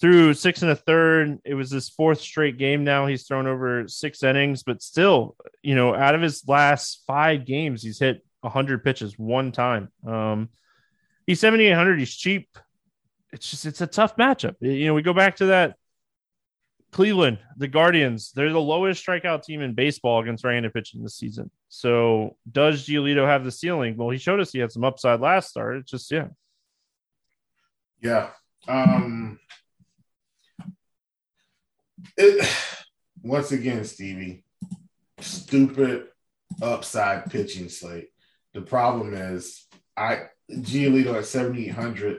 [0.00, 3.06] through six and a third, it was his fourth straight game now.
[3.06, 7.82] He's thrown over six innings, but still, you know, out of his last five games,
[7.82, 9.90] he's hit 100 pitches one time.
[10.06, 10.48] Um,
[11.30, 12.48] he's 7800 he's cheap.
[13.32, 14.56] It's just it's a tough matchup.
[14.60, 15.76] You know we go back to that
[16.90, 21.48] cleveland the guardians they're the lowest strikeout team in baseball against right-handed pitching this season.
[21.68, 23.96] So does Giolito have the ceiling?
[23.96, 25.76] Well he showed us he had some upside last start.
[25.76, 26.28] It's just yeah.
[28.00, 28.30] Yeah
[28.66, 29.38] um
[32.16, 32.48] it,
[33.22, 34.44] once again stevie
[35.20, 36.08] stupid
[36.60, 38.08] upside pitching slate.
[38.52, 42.18] The problem is i Giolito at 7,800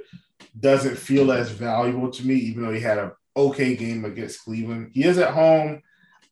[0.59, 4.91] doesn't feel as valuable to me, even though he had an okay game against Cleveland.
[4.93, 5.81] He is at home.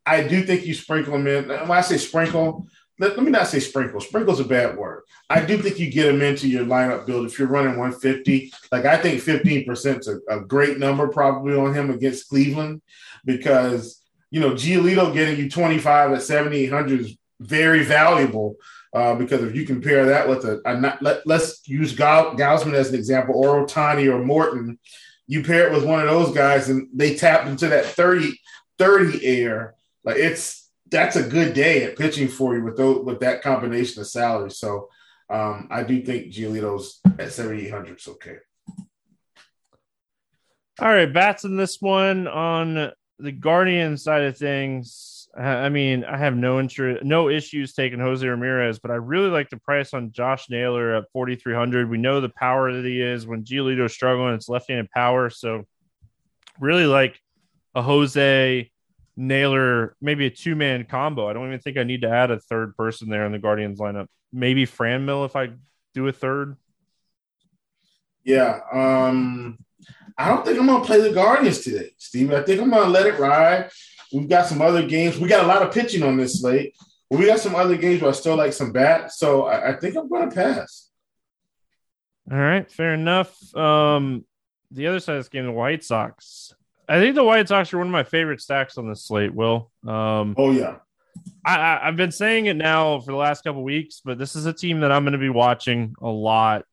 [0.06, 1.49] I do think you sprinkle him in.
[1.49, 2.67] When I say sprinkle,
[2.99, 4.02] let, let me not say sprinkle.
[4.02, 5.04] Sprinkle's a bad word.
[5.30, 8.52] I do think you get him into your lineup build if you're running 150.
[8.71, 12.82] Like I think 15% is a, a great number probably on him against Cleveland.
[13.25, 18.56] because you know Giolito getting you 25 at 7,800 is very valuable.
[18.91, 22.89] Uh, because if you compare that with a, a not, let, us use Gausman as
[22.89, 24.80] an example, or Ohtani or Morton,
[25.28, 28.39] you pair it with one of those guys and they tap into that 30,
[28.80, 29.75] 30 air.
[30.04, 34.02] Like it's that's a good day at pitching for you with those, with that combination
[34.02, 34.49] of salary.
[34.49, 34.89] So
[35.30, 38.38] um, I do think Giolito's at 7,800 is okay.
[40.82, 45.09] All right, bats in this one on the Guardian side of things.
[45.37, 49.49] I mean, I have no interest, no issues taking Jose Ramirez, but I really like
[49.49, 51.89] the price on Josh Naylor at 4,300.
[51.89, 55.29] We know the power that he is when Giolito's struggling, it's left handed power.
[55.29, 55.65] So,
[56.59, 57.21] really like
[57.75, 58.71] a Jose
[59.15, 61.29] Naylor, maybe a two man combo.
[61.29, 63.79] I don't even think I need to add a third person there in the Guardians
[63.79, 64.07] lineup.
[64.33, 65.49] Maybe Franmil if I
[65.93, 66.57] do a third.
[68.23, 68.59] Yeah.
[68.71, 69.57] Um,
[70.17, 72.33] I don't think I'm to play the Guardians today, Steve.
[72.33, 73.69] I think I'm to let it ride.
[74.13, 75.17] We've got some other games.
[75.17, 76.76] We got a lot of pitching on this slate.
[77.10, 79.19] we got some other games where I still like some bats.
[79.19, 80.89] So I, I think I'm going to pass.
[82.32, 83.36] All right, fair enough.
[83.56, 84.26] Um,
[84.72, 86.54] the other side of this game, the White Sox.
[86.88, 89.34] I think the White Sox are one of my favorite stacks on this slate.
[89.34, 89.72] Will.
[89.88, 90.78] Um, oh yeah.
[91.45, 94.54] I, have been saying it now for the last couple weeks, but this is a
[94.54, 96.65] team that I'm going to be watching a lot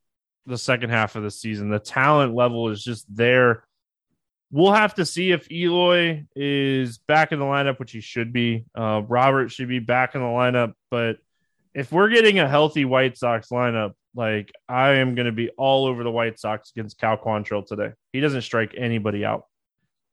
[0.46, 1.70] the second half of the season.
[1.70, 3.64] The talent level is just there.
[4.50, 8.64] We'll have to see if Eloy is back in the lineup, which he should be.
[8.74, 10.74] Uh, Robert should be back in the lineup.
[10.90, 11.18] But
[11.74, 15.86] if we're getting a healthy White Sox lineup, like I am going to be all
[15.86, 17.92] over the White Sox against Cal Quantrill today.
[18.12, 19.46] He doesn't strike anybody out.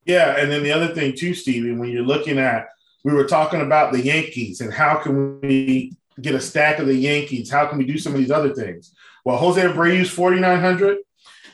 [0.05, 2.67] Yeah, and then the other thing too, Stevie, when you're looking at,
[3.05, 6.95] we were talking about the Yankees and how can we get a stack of the
[6.95, 7.49] Yankees?
[7.49, 8.93] How can we do some of these other things?
[9.25, 10.97] Well, Jose Abreu's 4,900,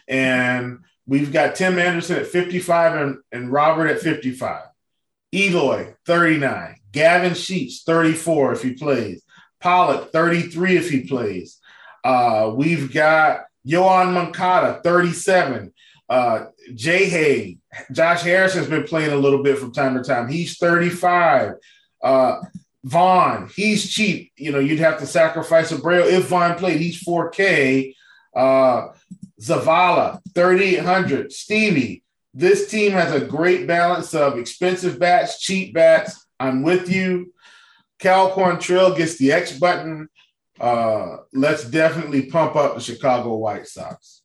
[0.08, 4.62] and we've got Tim Anderson at 55 and, and Robert at 55.
[5.34, 6.76] Eloy, 39.
[6.92, 9.24] Gavin Sheets, 34 if he plays.
[9.60, 11.60] Pollock, 33 if he plays.
[12.04, 15.74] Uh, we've got Yoan Moncada, 37.
[16.08, 16.46] Uh,
[16.76, 17.58] Jay Hay,
[17.92, 20.28] Josh Harrison's been playing a little bit from time to time.
[20.28, 21.54] He's 35.
[22.02, 22.38] Uh,
[22.84, 24.32] Vaughn, he's cheap.
[24.38, 26.80] You know, you'd have to sacrifice Abreu if Vaughn played.
[26.80, 27.94] He's 4K.
[28.36, 28.90] Uh,
[29.42, 31.32] Zavala, 3,800.
[31.32, 36.26] Stevie, this team has a great balance of expensive bats, cheap bats.
[36.40, 37.34] I'm with you.
[38.00, 40.10] Cal Quantrill gets the X button.
[40.60, 44.22] Uh, let's definitely pump up the Chicago White Sox.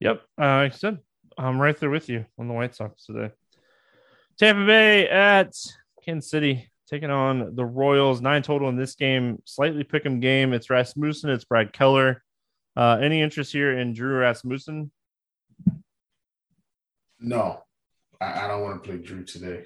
[0.00, 0.22] Yep.
[0.38, 0.98] Uh, I said
[1.38, 3.32] I'm right there with you on the White Sox today.
[4.38, 5.54] Tampa Bay at
[6.04, 8.20] Kansas City taking on the Royals.
[8.20, 9.42] Nine total in this game.
[9.44, 10.52] Slightly pick 'em game.
[10.52, 11.30] It's Rasmussen.
[11.30, 12.22] It's Brad Keller.
[12.76, 14.90] Uh, any interest here in Drew Rasmussen?
[17.18, 17.62] No,
[18.20, 19.64] I, I don't want to play Drew today.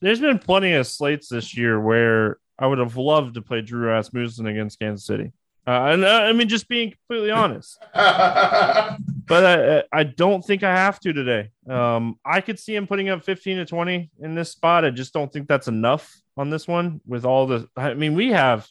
[0.00, 3.86] There's been plenty of slates this year where I would have loved to play Drew
[3.86, 5.32] Rasmussen against Kansas City.
[5.66, 10.76] Uh, and uh, I mean, just being completely honest, but I, I, don't think I
[10.76, 11.48] have to today.
[11.66, 14.84] Um, I could see him putting up 15 to 20 in this spot.
[14.84, 17.68] I just don't think that's enough on this one with all the.
[17.76, 18.68] I mean, we have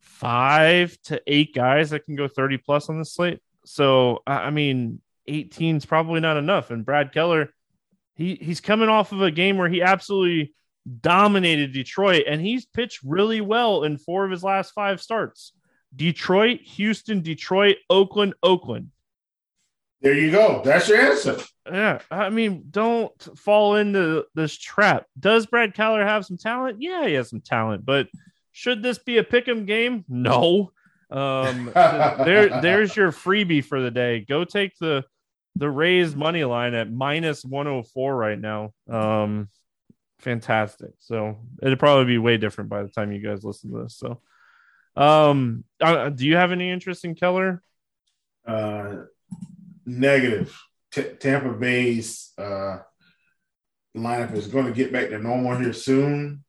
[0.00, 3.40] five to eight guys that can go 30 plus on the slate.
[3.64, 6.70] So, I mean, 18 is probably not enough.
[6.70, 7.52] And Brad Keller,
[8.14, 10.54] he he's coming off of a game where he absolutely
[11.00, 15.52] dominated Detroit, and he's pitched really well in four of his last five starts.
[15.94, 18.90] Detroit, Houston, Detroit, Oakland, Oakland.
[20.00, 20.62] There you go.
[20.64, 21.38] That's your answer.
[21.70, 22.00] Yeah.
[22.10, 25.06] I mean, don't fall into this trap.
[25.18, 26.80] Does Brad Keller have some talent?
[26.80, 28.08] Yeah, he has some talent, but
[28.52, 30.04] should this be a pick 'em game?
[30.08, 30.72] No.
[31.10, 34.20] Um, there, there's your freebie for the day.
[34.20, 35.04] Go take the
[35.56, 38.74] the Rays money line at minus 104 right now.
[38.90, 39.48] Um,
[40.18, 40.90] fantastic.
[40.98, 43.96] So it'd probably be way different by the time you guys listen to this.
[43.96, 44.20] So,
[44.96, 47.62] um, uh, do you have any interest in Keller?
[48.46, 49.04] Uh,
[49.86, 50.60] negative.
[50.92, 52.78] T- Tampa Bay's uh,
[53.96, 56.44] lineup is going to get back to normal here soon,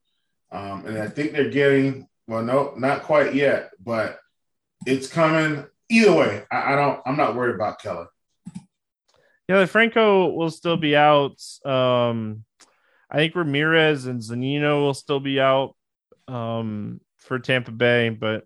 [0.52, 2.43] um, and I think they're getting well.
[2.43, 4.19] No, not quite yet, but
[4.86, 5.65] it's coming.
[5.89, 7.00] Either way, I, I don't.
[7.06, 8.08] I'm not worried about Keller.
[9.47, 11.41] Yeah, Franco will still be out.
[11.65, 12.43] Um,
[13.10, 15.76] I think Ramirez and Zunino will still be out
[16.28, 18.45] um, for Tampa Bay, but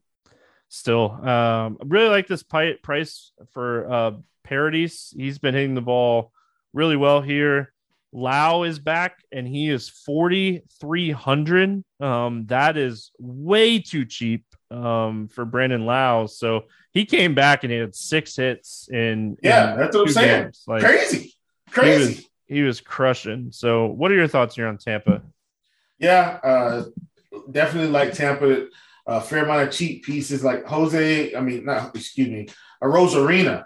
[0.70, 4.12] still, um, I really like this price for uh,
[4.52, 5.14] Paredes.
[5.16, 6.34] He's been hitting the ball
[6.74, 7.72] really well here.
[8.12, 11.84] Lowe is back and he is 4,300.
[12.02, 16.28] Um, that is way too cheap um, for Brandon Lowe.
[16.28, 19.38] So he came back and he had six hits in.
[19.42, 20.54] Yeah, in that's what I'm saying.
[20.68, 21.34] Like, crazy.
[21.70, 22.04] Crazy.
[22.04, 23.54] He was, he was crushing.
[23.54, 25.22] So, what are your thoughts here on Tampa?
[25.98, 26.84] Yeah, uh,
[27.50, 28.68] definitely like Tampa.
[29.08, 31.34] A fair amount of cheap pieces like Jose.
[31.34, 32.50] I mean, not excuse me.
[32.82, 33.66] A Arozarena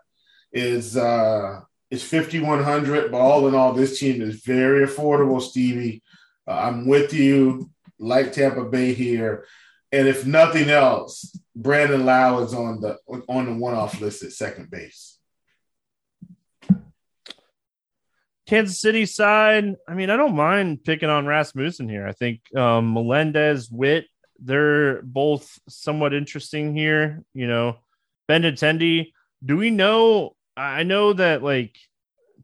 [0.55, 5.39] is uh, is fifty one hundred, but all in all, this team is very affordable.
[5.39, 6.01] Stevie,
[6.47, 7.69] uh, I'm with you.
[7.97, 9.45] Like Tampa Bay here,
[9.89, 12.97] and if nothing else, Brandon Lowe is on the
[13.29, 15.17] on the one off list at second base.
[18.45, 22.05] Kansas City side, I mean, I don't mind picking on Rasmussen here.
[22.05, 24.07] I think um, Melendez, Witt,
[24.39, 27.23] they're both somewhat interesting here.
[27.33, 27.77] You know,
[28.27, 29.13] Ben Benintendi,
[29.43, 30.34] do we know?
[30.57, 31.75] I know that like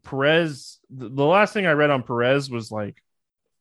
[0.04, 3.02] Perez, the last thing I read on Perez was like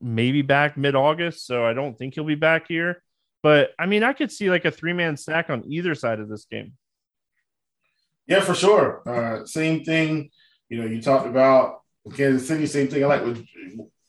[0.02, 1.46] maybe back mid August.
[1.46, 3.02] So I don't think he'll be back here.
[3.44, 6.30] But I mean, I could see like a three man stack on either side of
[6.30, 6.74] this game.
[8.28, 9.02] Yeah, for sure.
[9.08, 10.30] Uh, same thing.
[10.70, 11.82] You know, you talked about
[12.16, 13.04] Kansas City, same thing.
[13.04, 13.46] I like with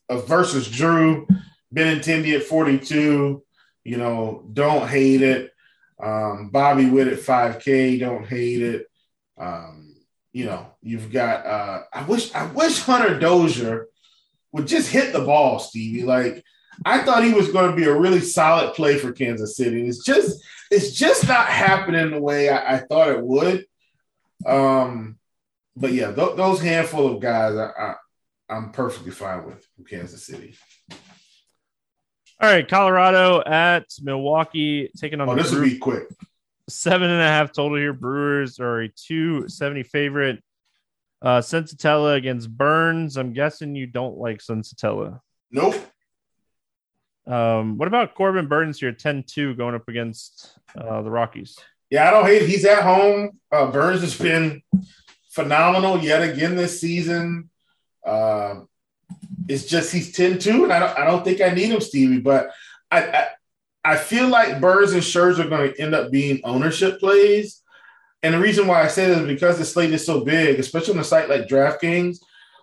[0.08, 1.26] uh, versus Drew
[1.74, 3.42] Benintendi at 42.
[3.84, 5.50] You know, don't hate it.
[6.02, 8.86] Um, Bobby Witt at 5K, don't hate it.
[9.38, 9.91] Um,
[10.32, 13.88] you know, you've got uh I wish I wish Hunter Dozier
[14.52, 16.04] would just hit the ball, Stevie.
[16.04, 16.44] Like
[16.84, 19.86] I thought he was going to be a really solid play for Kansas City.
[19.86, 23.66] It's just it's just not happening the way I, I thought it would.
[24.46, 25.18] Um,
[25.76, 27.94] but yeah, th- those handful of guys, I,
[28.48, 30.54] I, am perfectly fine with from Kansas City.
[32.40, 35.28] All right, Colorado at Milwaukee taking on.
[35.28, 36.08] Oh, this will be quick.
[36.72, 37.92] Seven and a half total here.
[37.92, 40.42] Brewers are a two seventy favorite.
[41.20, 43.16] Uh, Senzatela against Burnes.
[43.16, 45.20] I'm guessing you don't like Senzatela.
[45.52, 45.76] Nope.
[47.26, 51.56] Um, what about Corbin Burnes here, 10-2 going up against uh, the Rockies?
[51.90, 52.42] Yeah, I don't hate.
[52.42, 52.48] It.
[52.48, 53.38] He's at home.
[53.52, 54.62] Uh, Burnes has been
[55.30, 57.50] phenomenal yet again this season.
[58.04, 58.62] Uh,
[59.46, 62.20] it's just he's 10-2, and I don't I don't think I need him, Stevie.
[62.20, 62.50] But
[62.90, 63.28] I I,
[63.84, 67.62] I feel like Burnes and Scherzer are going to end up being ownership plays.
[68.22, 70.94] And the reason why I say that is because the slate is so big, especially
[70.94, 72.18] on a site like DraftKings,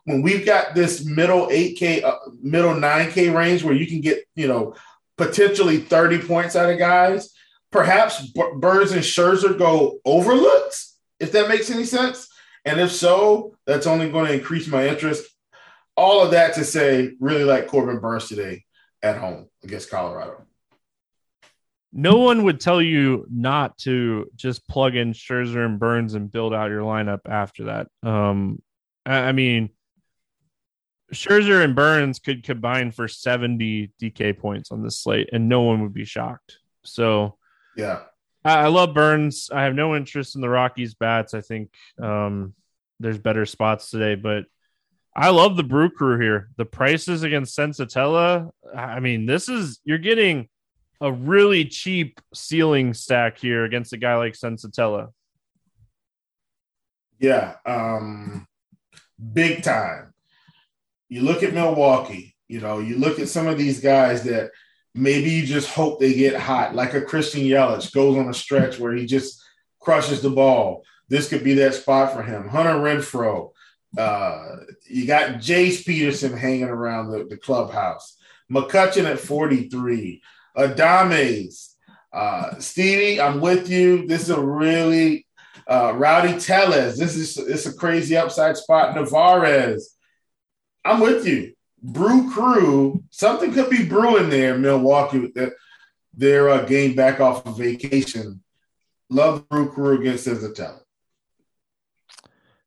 [0.06, 4.48] when we've got this middle 8K, uh, middle 9K range where you can get, you
[4.48, 4.76] know,
[5.18, 7.34] potentially 30 points out of guys,
[7.72, 10.78] perhaps B- Burnes and Scherzer go overlooked,
[11.20, 12.30] if that makes any sense.
[12.64, 15.30] And if so, that's only going to increase my interest.
[15.98, 18.64] All of that to say, really like Corbin Burnes today
[19.04, 20.46] at home against Colorado.
[21.92, 26.54] No one would tell you not to just plug in Scherzer and Burnes and build
[26.54, 27.88] out your lineup after that.
[28.04, 28.62] Um,
[29.06, 29.72] I mean,
[31.14, 35.82] Scherzer and Burnes could combine for 70 DK points on this slate, and no one
[35.82, 36.60] would be shocked.
[36.84, 37.38] So,
[37.76, 38.02] yeah,
[38.46, 39.50] I, I love Burnes.
[39.52, 41.34] I have no interest in the Rockies bats.
[41.34, 41.72] I think
[42.02, 42.54] um,
[43.00, 44.46] there's better spots today, but
[45.16, 46.50] I love the Brew Crew here.
[46.58, 48.52] The prices against Senzatela.
[48.76, 50.48] I mean, this is you're getting
[51.02, 55.10] a really cheap ceiling stack here against a guy like Senzatela.
[57.20, 58.48] Yeah, um,
[59.34, 60.14] big time.
[61.10, 64.52] You look at Milwaukee, you know, you look at some of these guys that
[64.94, 68.80] maybe you just hope they get hot, like a Christian Yelich goes on a stretch
[68.80, 69.42] where he just
[69.80, 70.84] crushes the ball.
[71.08, 72.48] This could be that spot for him.
[72.48, 73.52] Hunter Renfroe.
[73.98, 74.58] Uh,
[74.88, 78.18] you got Jace Peterson hanging around the, the clubhouse.
[78.52, 80.22] McCutchen at 43.
[80.58, 81.76] Adames.
[82.12, 84.08] Uh, Stevie, I'm with you.
[84.08, 85.28] This is a really
[85.68, 86.98] uh, Rowdy Tellez.
[86.98, 88.96] This is it's a crazy upside spot.
[88.96, 89.96] Narvaez.
[90.84, 91.54] I'm with you.
[91.82, 93.04] Brew Crew.
[93.12, 95.32] Something could be brewing there Milwaukee.
[95.36, 95.54] That
[96.14, 98.42] their uh, game back off of vacation.
[99.10, 100.82] Love Brew Crew against Senzatela.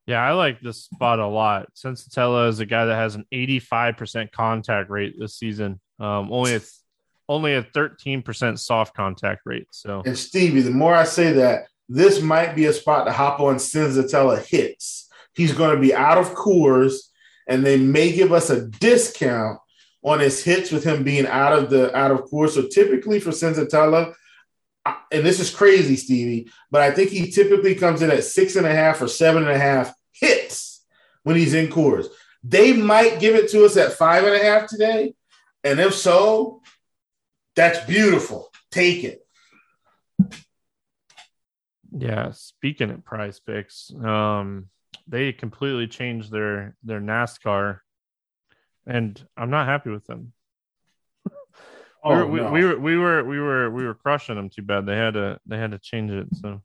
[0.07, 1.69] Yeah, I like this spot a lot.
[1.75, 5.81] Senzatela is a guy that has an 85% contact rate this season.
[6.01, 6.61] Um, only a
[7.29, 9.69] only a 13% soft contact rate.
[9.71, 13.41] So and Stevie, the more I say that, this might be a spot to hop
[13.41, 15.09] on Senzatela hits.
[15.35, 16.95] He's going to be out of Coors,
[17.49, 19.59] and they may give us a discount
[20.05, 22.51] on his hits with him being out of the out of Coors.
[22.51, 24.15] So typically for Senzatela,
[24.85, 28.67] and this is crazy, Stevie, but I think he typically comes in at six and
[28.67, 30.85] a half or seven and a half hits
[31.23, 32.07] when he's in Coors.
[32.43, 35.15] They might give it to us at five and a half today.
[35.63, 36.63] And if so,
[37.55, 38.51] that's beautiful.
[38.71, 39.27] Take it.
[41.97, 44.69] Yeah, speaking of PrizePicks, um,
[45.07, 47.81] they completely changed their their NASCAR,
[48.87, 50.33] and I'm not happy with them.
[52.05, 52.51] oh, we, were, no.
[52.51, 54.87] we, we, were we were we were we were crushing them too bad.
[54.87, 56.29] They had to they had to change it.
[56.37, 56.63] So,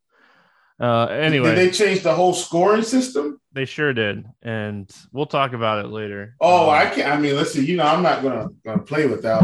[0.79, 3.41] Uh, anyway, did they change the whole scoring system?
[3.51, 6.35] They sure did, and we'll talk about it later.
[6.39, 7.11] Oh, um, I can't.
[7.11, 9.43] I mean, listen, you know, I'm not gonna gonna play without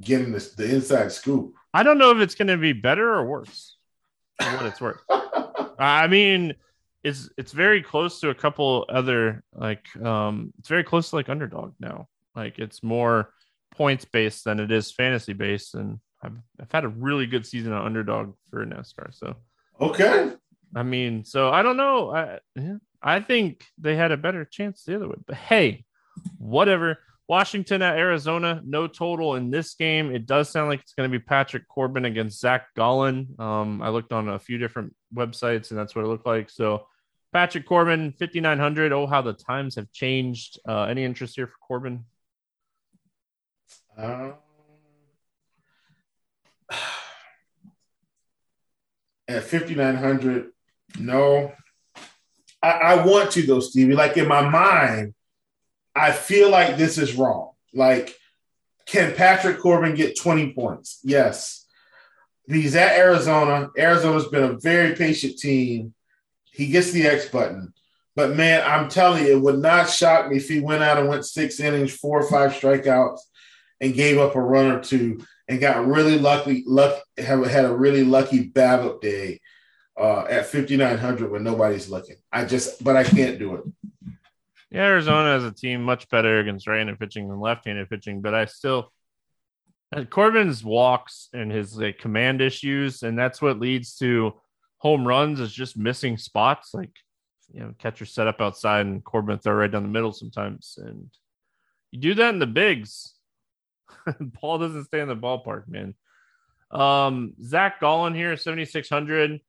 [0.00, 1.54] getting this, the inside scoop.
[1.74, 3.76] I don't know if it's going to be better or worse.
[4.40, 5.00] For what it's worth.
[5.78, 6.54] I mean,
[7.04, 11.28] it's it's very close to a couple other like um it's very close to like
[11.28, 12.08] underdog now.
[12.34, 13.32] Like it's more
[13.74, 17.72] points based than it is fantasy based, and I've I've had a really good season
[17.72, 19.14] on underdog for NASCAR.
[19.14, 19.36] So
[19.80, 20.32] okay,
[20.74, 22.14] I mean, so I don't know.
[22.14, 25.84] I yeah, I think they had a better chance the other way, but hey,
[26.38, 26.98] whatever.
[27.28, 30.10] Washington at Arizona, no total in this game.
[30.14, 33.34] It does sound like it's going to be Patrick Corbin against Zach Gallen.
[33.38, 36.48] Um, I looked on a few different websites, and that's what it looked like.
[36.48, 36.86] So,
[37.30, 38.92] Patrick Corbin, 5,900.
[38.92, 40.58] Oh, how the times have changed.
[40.66, 42.06] Uh, any interest here for Corbin?
[43.98, 44.32] Um,
[49.28, 50.46] at 5,900,
[50.98, 51.52] no.
[52.62, 53.94] I, I want to, though, Stevie.
[53.94, 55.12] Like in my mind,
[55.94, 57.52] I feel like this is wrong.
[57.74, 58.14] Like,
[58.86, 61.00] can Patrick Corbin get 20 points?
[61.02, 61.66] Yes.
[62.46, 63.68] He's at Arizona.
[63.76, 65.94] Arizona's been a very patient team.
[66.50, 67.72] He gets the X button.
[68.16, 71.08] But man, I'm telling you, it would not shock me if he went out and
[71.08, 73.20] went six innings, four or five strikeouts,
[73.80, 77.74] and gave up a run or two and got really lucky, luck have had a
[77.74, 79.40] really lucky BABIP day
[79.98, 82.16] uh, at 5900 when nobody's looking.
[82.30, 83.64] I just, but I can't do it.
[84.70, 88.44] Yeah, Arizona as a team much better against right-handed pitching than left-handed pitching, but I
[88.44, 88.92] still
[90.10, 94.34] Corbin's walks and his like command issues, and that's what leads to
[94.78, 96.74] home runs is just missing spots.
[96.74, 96.90] Like
[97.52, 101.10] you know, catcher set up outside and Corbin throw right down the middle sometimes, and
[101.90, 103.14] you do that in the bigs.
[104.34, 105.94] Paul doesn't stay in the ballpark, man.
[106.70, 109.40] Um, Zach Gallen here, 7,600.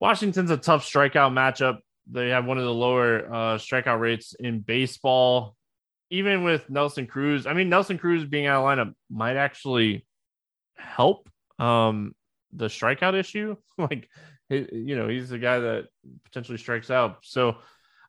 [0.00, 1.78] Washington's a tough strikeout matchup
[2.10, 5.54] they have one of the lower uh, strikeout rates in baseball.
[6.10, 10.06] Even with Nelson Cruz, I mean Nelson Cruz being out of lineup might actually
[10.76, 11.28] help
[11.58, 12.14] um,
[12.52, 13.56] the strikeout issue.
[13.78, 14.08] like,
[14.48, 15.88] you know, he's the guy that
[16.24, 17.18] potentially strikes out.
[17.22, 17.56] So,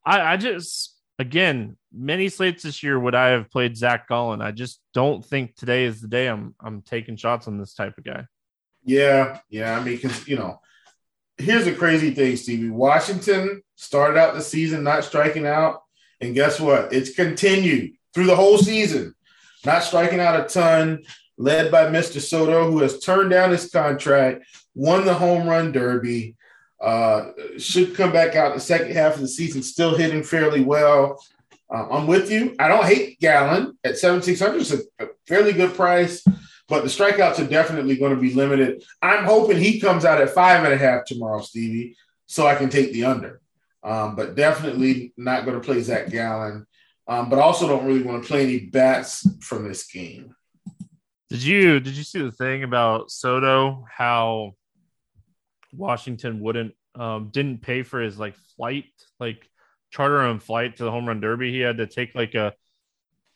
[0.06, 4.41] I, I just again, many slates this year would I have played Zach Gallen.
[4.41, 7.97] I just don't think today is the day I'm I'm taking shots on this type
[7.97, 8.24] of guy.
[8.84, 9.78] Yeah, yeah.
[9.78, 10.62] I mean, because you know,
[11.40, 12.70] here's the crazy thing, Stevie.
[12.70, 15.84] Washington started out the season not striking out,
[16.22, 16.94] and guess what?
[16.94, 19.16] It's continued through the whole season,
[19.66, 21.04] not striking out a ton.
[21.38, 22.20] Led by Mr.
[22.20, 24.44] Soto, who has turned down his contract,
[24.76, 26.36] won the home run derby,
[26.82, 31.24] uh, should come back out the second half of the season, still hitting fairly well.
[31.74, 32.58] Uh, I'm with you.
[32.60, 34.60] I don't hate Gallen at 7,600.
[34.60, 36.26] It's a fairly good price
[36.70, 38.84] but the strikeouts are definitely going to be limited.
[39.02, 41.98] I'm hoping he comes out at five and a half tomorrow, Stevie,
[42.28, 43.42] so I can take the under.
[43.84, 46.66] Um, but definitely not going to play Zach Gallen.
[47.08, 50.36] Um, but also don't really want to play any bats from this game.
[51.30, 53.86] Did you did you see the thing about Soto?
[53.92, 54.54] How
[55.74, 58.86] Washington wouldn't um, didn't pay for his like flight,
[59.20, 59.50] like
[59.90, 61.52] charter on flight to the home run derby.
[61.52, 62.54] He had to take like a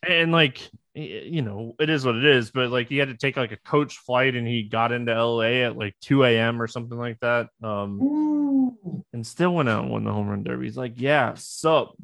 [0.06, 0.60] and like
[0.94, 3.56] you know, it is what it is, but like he had to take like a
[3.56, 6.62] coach flight and he got into LA at like 2 a.m.
[6.62, 7.48] or something like that.
[7.62, 9.04] Um, Ooh.
[9.12, 10.66] and still went out and won the home run derby.
[10.66, 11.96] He's like, yeah, so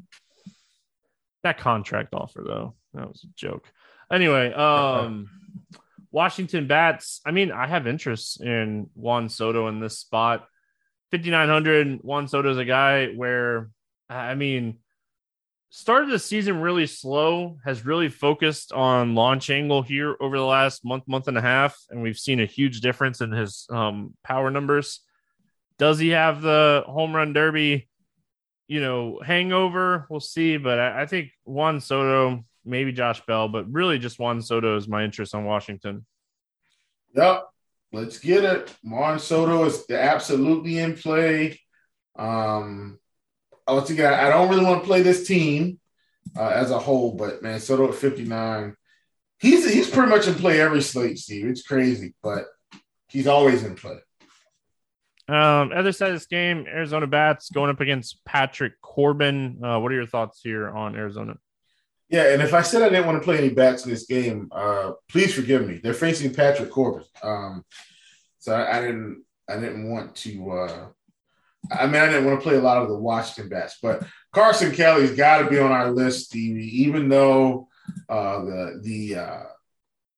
[1.43, 3.71] that contract offer though, that was a joke.
[4.11, 5.29] Anyway, um,
[6.11, 7.21] Washington bats.
[7.25, 10.45] I mean, I have interest in Juan Soto in this spot.
[11.11, 11.99] 5,900.
[12.03, 13.69] Juan Soto is a guy where,
[14.09, 14.79] I mean,
[15.71, 20.83] started the season really slow, has really focused on launch angle here over the last
[20.83, 24.51] month, month and a half, and we've seen a huge difference in his um, power
[24.51, 24.99] numbers.
[25.79, 27.89] Does he have the home run derby,
[28.67, 30.07] you know, hangover?
[30.09, 34.41] We'll see, but I, I think Juan Soto, maybe Josh Bell, but really just Juan
[34.41, 36.05] Soto is my interest on Washington.
[37.15, 37.45] Yep,
[37.93, 38.75] let's get it.
[38.83, 41.61] Juan Soto is absolutely in play.
[42.17, 42.99] Um,
[43.73, 45.79] once again, I don't really want to play this team
[46.37, 48.75] uh, as a whole, but man, Soto at 59,
[49.39, 51.47] he's he's pretty much in play every slate, Steve.
[51.47, 52.45] It's crazy, but
[53.09, 53.97] he's always in play.
[55.27, 59.61] Um, other side of this game, Arizona Bats going up against Patrick Corbin.
[59.63, 61.37] Uh, what are your thoughts here on Arizona?
[62.09, 64.49] Yeah, and if I said I didn't want to play any bats in this game,
[64.51, 65.79] uh, please forgive me.
[65.81, 67.63] They're facing Patrick Corbin, um,
[68.39, 70.87] so I, I, didn't I didn't want to uh,
[71.69, 74.03] I mean, I didn't want to play a lot of the Washington bats, but
[74.33, 76.81] Carson Kelly's got to be on our list, Stevie.
[76.81, 77.67] Even though
[78.09, 79.43] uh, the the, uh,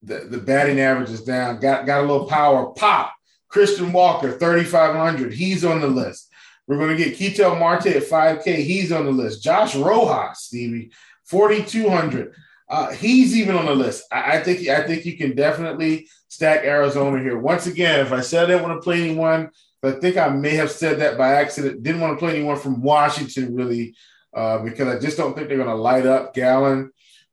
[0.04, 3.14] the the batting average is down, got got a little power pop.
[3.50, 5.32] Christian Walker, 3,500.
[5.32, 6.28] He's on the list.
[6.66, 8.64] We're going to get Ketel Marte at 5K.
[8.64, 9.44] He's on the list.
[9.44, 10.92] Josh Rojas, Stevie,
[11.26, 12.34] 4,200.
[12.68, 14.06] Uh, he's even on the list.
[14.12, 17.38] I, I, think I think you can definitely stack Arizona here.
[17.38, 19.52] Once again, if I said I didn't want to play anyone,
[19.84, 21.84] I think I may have said that by accident.
[21.84, 23.96] Didn't want to play anyone from Washington really,
[24.34, 26.92] uh, because I just don't think they're going to light up Gallen.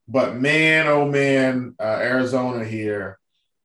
[0.09, 3.19] But man, oh man, uh, Arizona here,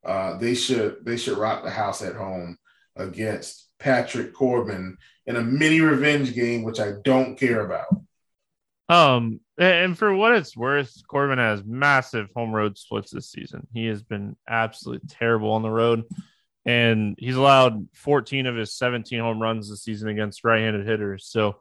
[0.06, 2.58] uh, they should they should rock the house at home
[2.96, 7.88] against Patrick Corbin in a mini revenge game, which I don't care about.
[8.88, 13.66] Um, and for what it's worth, Corbin has massive home road splits this season.
[13.74, 16.04] He has been absolutely terrible on the road,
[16.66, 21.26] and he's allowed 14 of his 17 home runs this season against right-handed hitters.
[21.26, 21.58] So,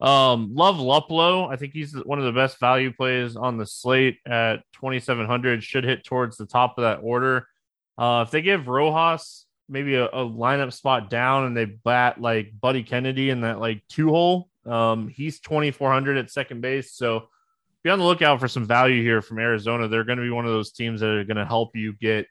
[0.00, 1.50] um, love Luplow.
[1.52, 5.62] I think he's one of the best value plays on the slate at 2,700.
[5.64, 7.48] Should hit towards the top of that order.
[7.96, 12.52] Uh, if they give Rojas maybe a, a lineup spot down and they bat like
[12.58, 16.92] Buddy Kennedy in that like two hole, um, he's 2,400 at second base.
[16.92, 17.28] So
[17.82, 19.88] be on the lookout for some value here from Arizona.
[19.88, 22.26] They're going to be one of those teams that are going to help you get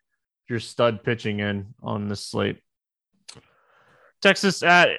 [0.50, 2.60] your stud pitching in on this slate.
[4.22, 4.90] Texas at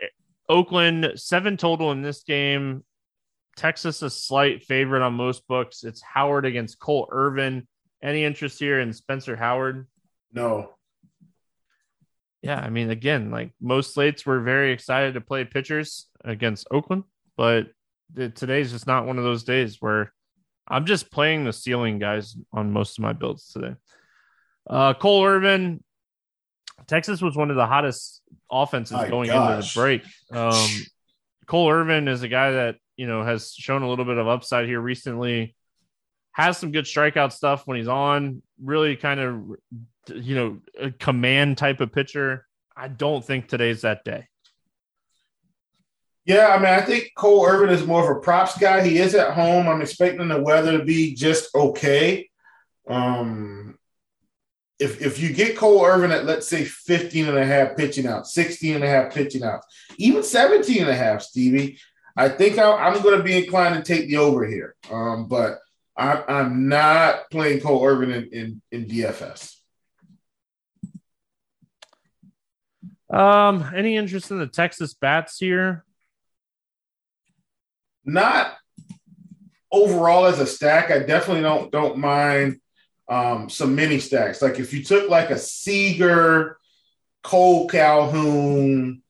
[0.49, 2.84] Oakland, seven total in this game.
[3.57, 5.82] Texas a slight favorite on most books.
[5.82, 7.66] It's Howard against Cole Irvin.
[8.03, 9.88] Any interest here in Spencer Howard?
[10.32, 10.74] No.
[12.42, 17.03] Yeah, I mean, again, like most slates, we're very excited to play pitchers against Oakland
[17.38, 17.68] but
[18.34, 20.12] today's just not one of those days where
[20.66, 23.76] I'm just playing the ceiling guys on most of my builds today.
[24.69, 25.83] Uh, Cole Irvin,
[26.87, 29.55] Texas was one of the hottest offenses my going gosh.
[29.55, 30.03] into the break.
[30.31, 30.69] Um,
[31.47, 34.66] Cole Irvin is a guy that you know has shown a little bit of upside
[34.66, 35.55] here recently.
[36.33, 38.43] Has some good strikeout stuff when he's on.
[38.62, 39.57] Really kind of
[40.14, 42.47] you know a command type of pitcher.
[42.77, 44.29] I don't think today's that day.
[46.25, 48.87] Yeah, I mean, I think Cole Irvin is more of a props guy.
[48.87, 49.66] He is at home.
[49.66, 52.29] I'm expecting the weather to be just okay.
[52.87, 53.78] Um,
[54.79, 58.26] if if you get Cole Irvin at let's say 15 and a half pitching out,
[58.26, 59.62] 16 and a half pitching out,
[59.97, 61.79] even 17 and a half, Stevie,
[62.16, 64.74] I think I, am going to be inclined to take the over here.
[64.91, 65.59] Um, but
[65.97, 69.57] I, I'm not playing Cole Irvin in, in, in DFS.
[73.11, 75.85] Um, any interest in the Texas bats here?
[78.09, 78.57] not
[79.70, 80.91] overall as a stack.
[80.91, 82.61] I definitely don't don't mind
[83.09, 84.43] um, some mini stacks.
[84.43, 86.59] Like if you took like a Seager,
[87.23, 89.03] Cole Calhoun,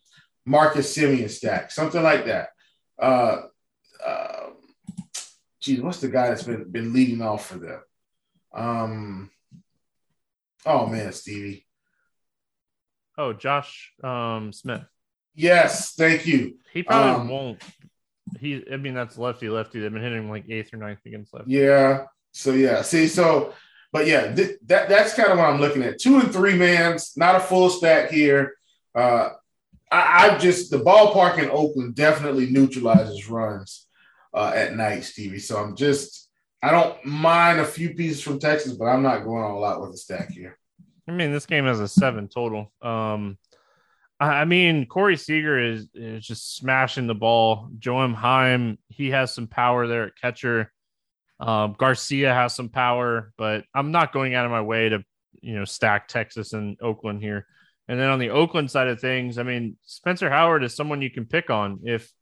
[0.44, 2.50] Marcus Semien stack, something like that.
[2.98, 3.42] Uh,
[4.04, 4.50] uh,
[5.60, 7.80] geez, what's the guy that's been been leading off for them?
[8.52, 9.30] Um,
[10.64, 11.66] oh man, Stevie.
[13.16, 14.84] Oh, Josh um, Smith.
[15.34, 16.58] Yes, thank you.
[16.72, 17.62] He probably um, won't
[18.38, 19.80] he, I mean, that's lefty lefty.
[19.80, 21.52] They've been hitting him like eighth or ninth against lefty.
[21.52, 22.04] Yeah.
[22.32, 22.82] So yeah.
[22.82, 23.54] See, so
[23.92, 25.98] but yeah, th- that that's kind of what I'm looking at.
[25.98, 28.54] Two and three mans, not a full stack here.
[28.94, 29.30] Uh,
[29.90, 33.86] I, I just the ballpark in Oakland definitely neutralizes runs
[34.34, 35.38] uh, at night, Stevie.
[35.38, 36.28] So I'm just
[36.62, 39.94] I don't mind a few pieces from Texas, but I'm not going all out with
[39.94, 40.58] a stack here.
[41.08, 42.70] I mean, this game has a seven total.
[42.82, 43.38] Um,
[44.20, 47.70] I mean, Corey Seager is, is just smashing the ball.
[47.78, 50.72] Jonah Heim, he has some power there at catcher.
[51.40, 55.04] Um, Garcia has some power, but I'm not going out of my way to,
[55.40, 57.46] you know, stack Texas and Oakland here.
[57.86, 61.10] And then on the Oakland side of things, I mean, Spencer Howard is someone you
[61.10, 61.80] can pick on.
[61.84, 62.12] If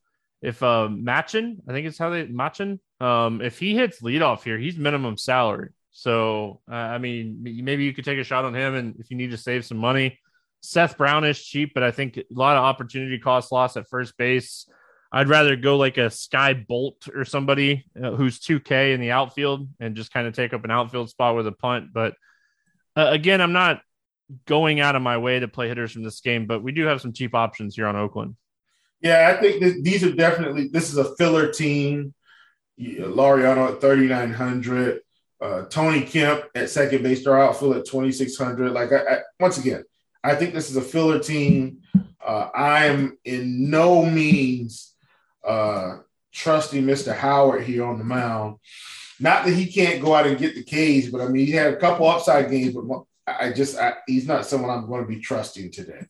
[0.43, 4.59] if uh Machin, I think it's how they Machin, um, if he hits leadoff here,
[4.59, 5.71] he's minimum salary.
[5.91, 9.17] So uh, I mean, maybe you could take a shot on him, and if you
[9.17, 10.19] need to save some money,
[10.61, 14.17] Seth Brown is cheap, but I think a lot of opportunity cost loss at first
[14.19, 14.69] base.
[15.17, 19.67] I'd rather go like a Skye Bolt or somebody uh, who's 2K in the outfield
[19.81, 21.95] and just kind of take up an outfield spot with a punt.
[21.95, 22.13] But
[22.95, 23.81] uh, again, I'm not
[24.45, 27.01] going out of my way to play hitters from this game, but we do have
[27.01, 28.37] some cheap options here on Oakland.
[29.01, 32.13] Yeah, I think th- these are definitely this is a filler team.
[32.79, 35.01] Laureano at 3,900,
[35.41, 38.71] uh, Tony Kemp at second base, their outfield at 2,600.
[38.73, 39.83] Like I, I, once again,
[40.23, 41.79] I think this is a filler team.
[42.23, 44.93] Uh, I am in no means
[45.47, 45.99] uh,
[46.33, 47.15] trusting Mr.
[47.17, 48.57] Howard here on the mound.
[49.19, 51.73] Not that he can't go out and get the K's, but I mean, he had
[51.73, 55.21] a couple upside games, but I just, I, he's not someone I'm going to be
[55.21, 56.05] trusting today.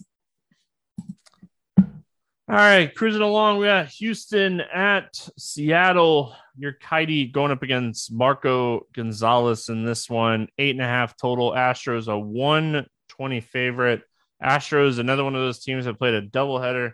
[2.48, 3.58] All right, cruising along.
[3.58, 6.34] We got Houston at Seattle.
[6.60, 10.48] Urquidy going up against Marco Gonzales in this one.
[10.56, 11.50] Eight and a half total.
[11.52, 14.02] Astros a one 20 favorite.
[14.42, 16.92] Astros, another one of those teams that played a doubleheader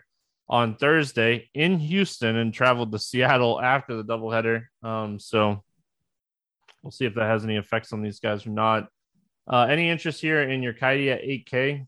[0.53, 4.65] on Thursday in Houston and traveled to Seattle after the doubleheader.
[4.83, 5.63] Um, so
[6.83, 8.87] we'll see if that has any effects on these guys or not.
[9.47, 11.87] Uh, any interest here in Urquidy at 8K?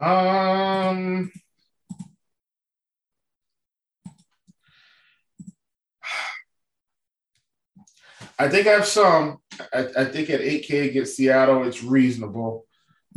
[0.00, 1.30] Um,
[8.36, 9.38] I think I have some.
[9.72, 12.66] I, I, think at 8K against Seattle, it's reasonable.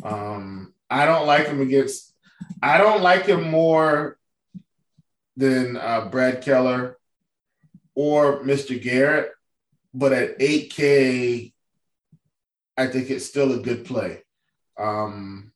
[0.03, 2.12] Um, I don't like him against.
[2.61, 4.17] I don't like him more
[5.35, 6.97] than uh, Brad Keller
[7.95, 8.81] or Mr.
[8.81, 9.31] Garrett,
[9.93, 11.53] but at 8K,
[12.77, 14.23] I think it's still a good play.
[14.77, 15.51] Um,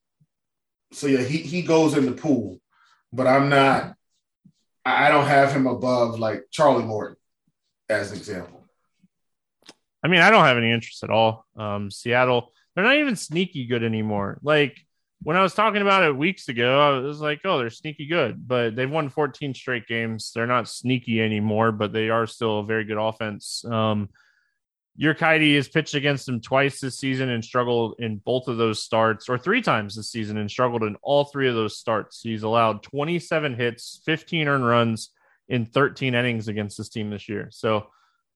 [0.91, 2.59] so yeah, he he goes in the pool,
[3.11, 3.95] but I'm not.
[4.85, 7.17] I don't have him above like Charlie Morton,
[7.89, 8.63] as an example.
[10.03, 11.45] I mean, I don't have any interest at all.
[11.57, 14.39] Um, Seattle, they're not even sneaky good anymore.
[14.41, 14.77] Like
[15.22, 18.47] when I was talking about it weeks ago, I was like, oh, they're sneaky good,
[18.47, 20.32] but they've won 14 straight games.
[20.34, 23.65] They're not sneaky anymore, but they are still a very good offense.
[23.65, 24.09] Um,
[24.99, 29.30] Urquidy has pitched against them twice this season and struggled in both of those starts,
[29.30, 32.22] or three times this season and struggled in all three of those starts.
[32.22, 35.11] He's allowed 27 hits, 15 earned runs
[35.49, 37.49] in 13 innings against this team this year.
[37.51, 37.88] So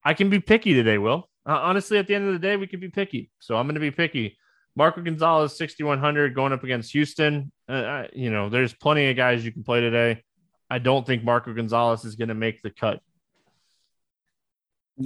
[0.04, 1.30] I can be picky today, Will.
[1.48, 3.32] Uh, honestly, at the end of the day, we could be picky.
[3.40, 4.38] So I'm going to be picky.
[4.76, 7.52] Marco Gonzales, 6,100 going up against Houston.
[7.68, 10.24] Uh, you know, there's plenty of guys you can play today.
[10.70, 13.02] I don't think Marco Gonzales is going to make the cut.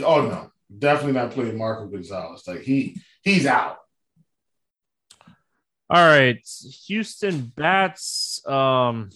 [0.03, 0.51] Oh, no.
[0.78, 2.47] Definitely not playing Marco Gonzales.
[2.47, 3.78] Like he he's out.
[5.89, 6.39] All right.
[6.88, 8.45] Houston bats.
[8.47, 9.11] Um,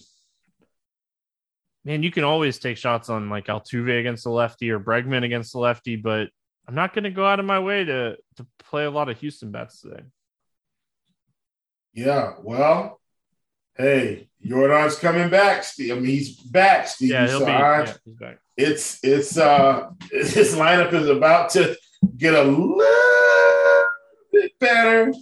[1.84, 5.52] man, you can always take shots on like Altuve against the lefty or Bregman against
[5.52, 6.28] the lefty, but
[6.68, 9.18] I'm not going to go out of my way to to play a lot of
[9.18, 10.02] Houston Bats today.
[11.92, 13.00] Yeah, well,
[13.76, 15.64] hey, Yordan's coming back.
[15.64, 15.92] Steve.
[15.92, 17.10] I mean, he's back, Steve.
[17.10, 17.52] Yeah, he'll so be.
[17.52, 18.38] I, yeah, he's back.
[18.56, 21.76] It's it's uh his lineup is about to
[22.16, 23.86] get a little
[24.32, 25.12] bit better,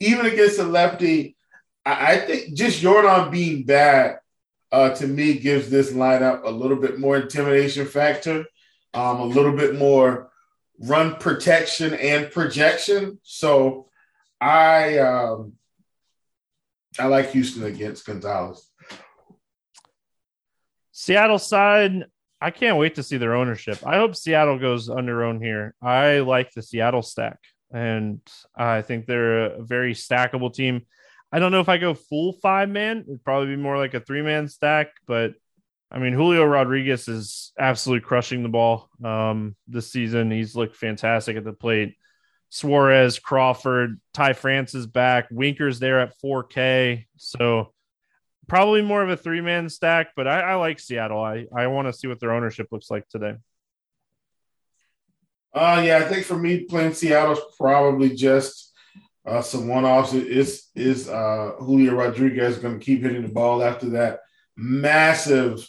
[0.00, 1.36] even against the lefty.
[1.84, 4.22] I, I think just Jordan being back
[4.72, 8.44] uh, to me gives this lineup a little bit more intimidation factor,
[8.94, 10.30] um, a little bit more
[10.80, 13.18] run protection and projection.
[13.22, 13.88] So
[14.40, 15.54] I um,
[16.98, 18.70] I like Houston against Gonzales.
[20.92, 22.06] Seattle side,
[22.40, 23.86] I can't wait to see their ownership.
[23.86, 25.74] I hope Seattle goes under own here.
[25.82, 27.38] I like the Seattle stack,
[27.72, 28.20] and
[28.56, 30.86] I think they're a very stackable team.
[31.30, 33.04] I don't know if I go full five man.
[33.06, 35.34] It'd probably be more like a three man stack, but
[35.90, 40.30] I mean, Julio Rodriguez is absolutely crushing the ball um, this season.
[40.30, 41.96] He's looked fantastic at the plate.
[42.50, 45.28] Suarez, Crawford, Ty France is back.
[45.30, 47.04] Winker's there at 4K.
[47.16, 47.72] So
[48.46, 51.22] probably more of a three man stack, but I, I, like Seattle.
[51.22, 53.34] I, I want to see what their ownership looks like today.
[55.52, 58.72] Uh, yeah, I think for me, playing Seattle's probably just
[59.26, 60.12] uh, some one offs.
[60.14, 64.20] Is is uh, Julio Rodriguez going to keep hitting the ball after that
[64.56, 65.66] massive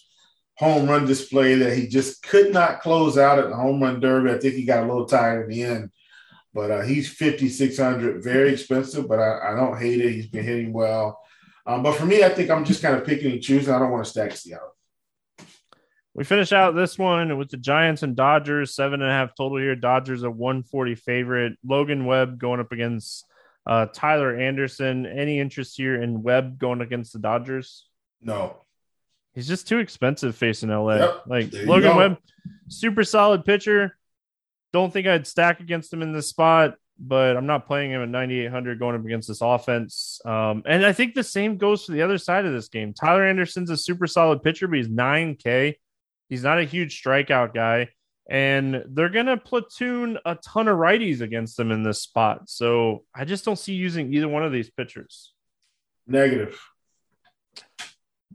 [0.57, 4.31] home run display that he just could not close out at the home run derby.
[4.31, 5.89] I think he got a little tired in the end,
[6.53, 10.11] but uh, he's 5,600, very expensive, but I, I, don't hate it.
[10.11, 11.19] He's been hitting well.
[11.65, 13.73] Um, but for me, I think I'm just kind of picking and choosing.
[13.73, 14.75] I don't want to stack Seattle.
[16.15, 19.59] We finish out this one with the Giants and Dodgers, seven and a half total
[19.59, 19.75] here.
[19.75, 21.53] Dodgers a 140 favorite.
[21.63, 23.25] Logan Webb going up against
[23.67, 25.05] uh, Tyler Anderson.
[25.05, 27.85] Any interest here in Webb going against the Dodgers?
[28.21, 28.57] No.
[29.35, 30.95] He's just too expensive facing LA.
[30.95, 32.17] Yep, like Logan Webb,
[32.67, 33.95] super solid pitcher.
[34.71, 38.09] Don't think I'd stack against him in this spot, but I'm not playing him at
[38.09, 40.21] 9,800 going up against this offense.
[40.25, 42.93] Um, and I think the same goes for the other side of this game.
[42.93, 45.75] Tyler Anderson's a super solid pitcher, but he's 9K.
[46.27, 47.89] He's not a huge strikeout guy.
[48.29, 52.47] And they're going to platoon a ton of righties against them in this spot.
[52.47, 55.33] So I just don't see using either one of these pitchers.
[56.05, 56.59] Negative.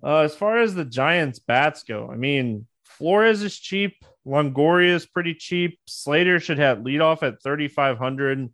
[0.03, 4.05] Uh, as far as the Giants bats go, I mean, Flores is cheap.
[4.27, 5.79] Longoria is pretty cheap.
[5.87, 8.51] Slater should have leadoff at 3,500.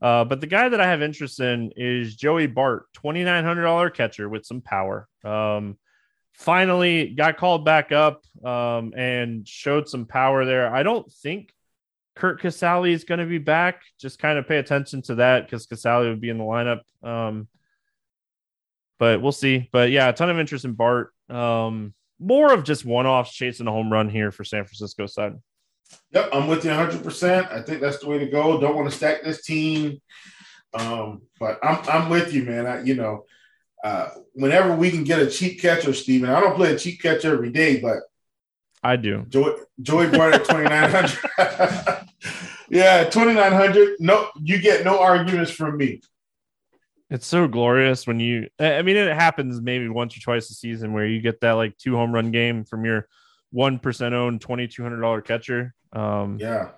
[0.00, 4.44] Uh, but the guy that I have interest in is Joey Bart, $2,900 catcher with
[4.44, 5.08] some power.
[5.24, 5.78] Um,
[6.32, 10.74] finally got called back up um, and showed some power there.
[10.74, 11.52] I don't think
[12.16, 13.82] Curt Casali is going to be back.
[14.00, 16.80] Just kind of pay attention to that because Casali would be in the lineup.
[17.02, 17.48] Um,
[18.98, 19.68] but we'll see.
[19.72, 21.12] But yeah, a ton of interest in Bart.
[21.28, 25.34] Um, more of just one offs chasing a home run here for San Francisco side.
[26.12, 27.52] Yep, I'm with you 100%.
[27.52, 28.60] I think that's the way to go.
[28.60, 30.00] Don't want to stack this team.
[30.74, 32.66] Um, but I'm I'm with you, man.
[32.66, 33.24] I, you know,
[33.84, 37.32] uh, whenever we can get a cheap catcher, Steven, I don't play a cheap catcher
[37.32, 37.98] every day, but
[38.82, 39.24] I do.
[39.28, 42.08] Joy Joey brought it twenty nine hundred.
[42.68, 43.96] yeah, twenty nine hundred.
[44.00, 46.00] No, you get no arguments from me.
[47.14, 48.48] It's so glorious when you.
[48.58, 51.78] I mean, it happens maybe once or twice a season where you get that like
[51.78, 53.06] two home run game from your
[53.52, 55.74] one percent owned twenty two hundred dollar catcher.
[55.92, 56.70] Um, yeah,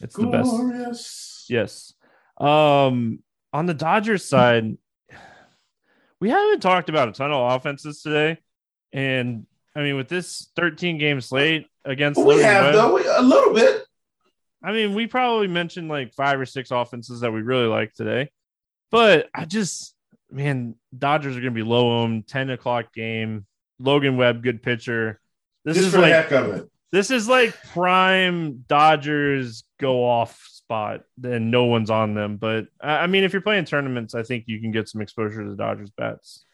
[0.00, 0.50] it's glorious.
[0.50, 1.50] the best.
[1.50, 1.94] Yes.
[2.38, 3.20] Um,
[3.52, 4.76] on the Dodgers side,
[6.18, 8.38] we haven't talked about a ton of offenses today,
[8.92, 9.46] and
[9.76, 13.84] I mean, with this 13 game slate against we have Webb, though a little bit.
[14.60, 18.28] I mean, we probably mentioned like five or six offenses that we really like today.
[18.92, 19.94] But I just,
[20.30, 23.46] man, Dodgers are going to be low owned, 10 o'clock game.
[23.80, 25.20] Logan Webb, good pitcher.
[25.64, 26.70] This just is like, heck of it.
[26.92, 32.36] This is like prime Dodgers go off spot, then no one's on them.
[32.36, 35.50] But I mean, if you're playing tournaments, I think you can get some exposure to
[35.50, 36.44] the Dodgers bats.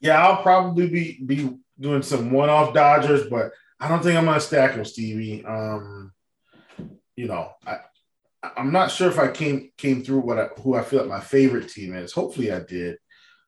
[0.00, 4.26] Yeah, I'll probably be be doing some one off Dodgers, but I don't think I'm
[4.26, 5.44] gonna stack them, Stevie.
[5.44, 6.12] Um,
[7.16, 7.78] you know, I
[8.56, 11.20] I'm not sure if I came came through what I, who I feel like my
[11.20, 12.12] favorite team is.
[12.12, 12.96] Hopefully, I did.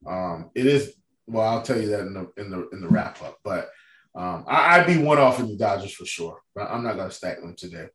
[0.07, 0.95] Um, it is
[1.27, 1.47] well.
[1.47, 3.39] I'll tell you that in the in the in the wrap up.
[3.45, 3.71] But
[4.15, 6.41] um, I, would be one off in the Dodgers for sure.
[6.55, 7.87] But I'm not going to stack them today.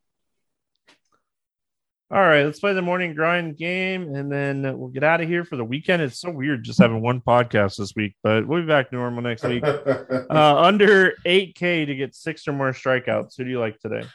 [2.12, 5.44] All right, let's play the morning grind game, and then we'll get out of here
[5.44, 6.04] for the weekend.
[6.04, 9.24] It's so weird just having one podcast this week, but we'll be back to normal
[9.24, 9.64] next week.
[9.66, 13.36] uh, under 8K to get six or more strikeouts.
[13.36, 14.08] Who do you like today?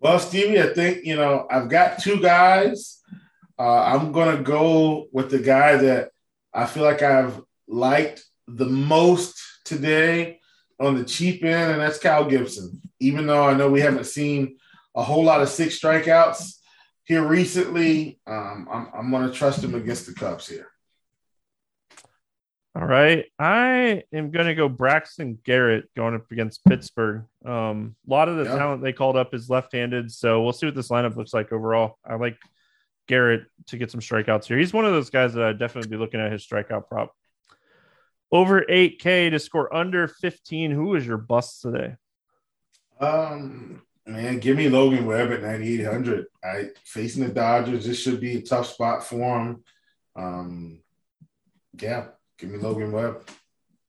[0.00, 3.02] Well, Stevie, I think you know I've got two guys.
[3.58, 6.10] Uh, I'm gonna go with the guy that
[6.54, 10.40] I feel like I've liked the most today
[10.80, 12.80] on the cheap end, and that's Kyle Gibson.
[12.98, 14.56] Even though I know we haven't seen
[14.94, 16.54] a whole lot of six strikeouts
[17.04, 20.68] here recently, um, I'm, I'm to trust him against the Cubs here.
[22.76, 23.24] All right.
[23.38, 27.24] I am going to go Braxton Garrett going up against Pittsburgh.
[27.44, 28.56] Um, a lot of the yeah.
[28.56, 30.12] talent they called up is left handed.
[30.12, 31.98] So we'll see what this lineup looks like overall.
[32.04, 32.38] I like
[33.08, 34.56] Garrett to get some strikeouts here.
[34.56, 37.12] He's one of those guys that I'd definitely be looking at his strikeout prop.
[38.30, 40.70] Over 8K to score under 15.
[40.70, 41.96] Who is your bust today?
[43.00, 46.26] Um, man, give me Logan Webb at 9,800.
[46.44, 47.84] I facing the Dodgers.
[47.84, 49.64] This should be a tough spot for him.
[50.14, 50.80] Um,
[51.80, 52.06] yeah,
[52.40, 53.28] Give me Logan Webb.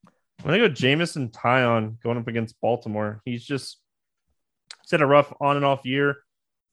[0.05, 3.21] I'm gonna go Jameson Taillon going up against Baltimore.
[3.23, 3.77] He's just
[4.81, 6.17] he's had a rough on and off year.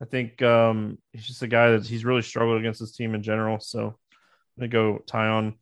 [0.02, 3.22] I think um, he's just a guy that he's really struggled against his team in
[3.22, 3.60] general.
[3.60, 5.54] So I'm gonna go Taillon.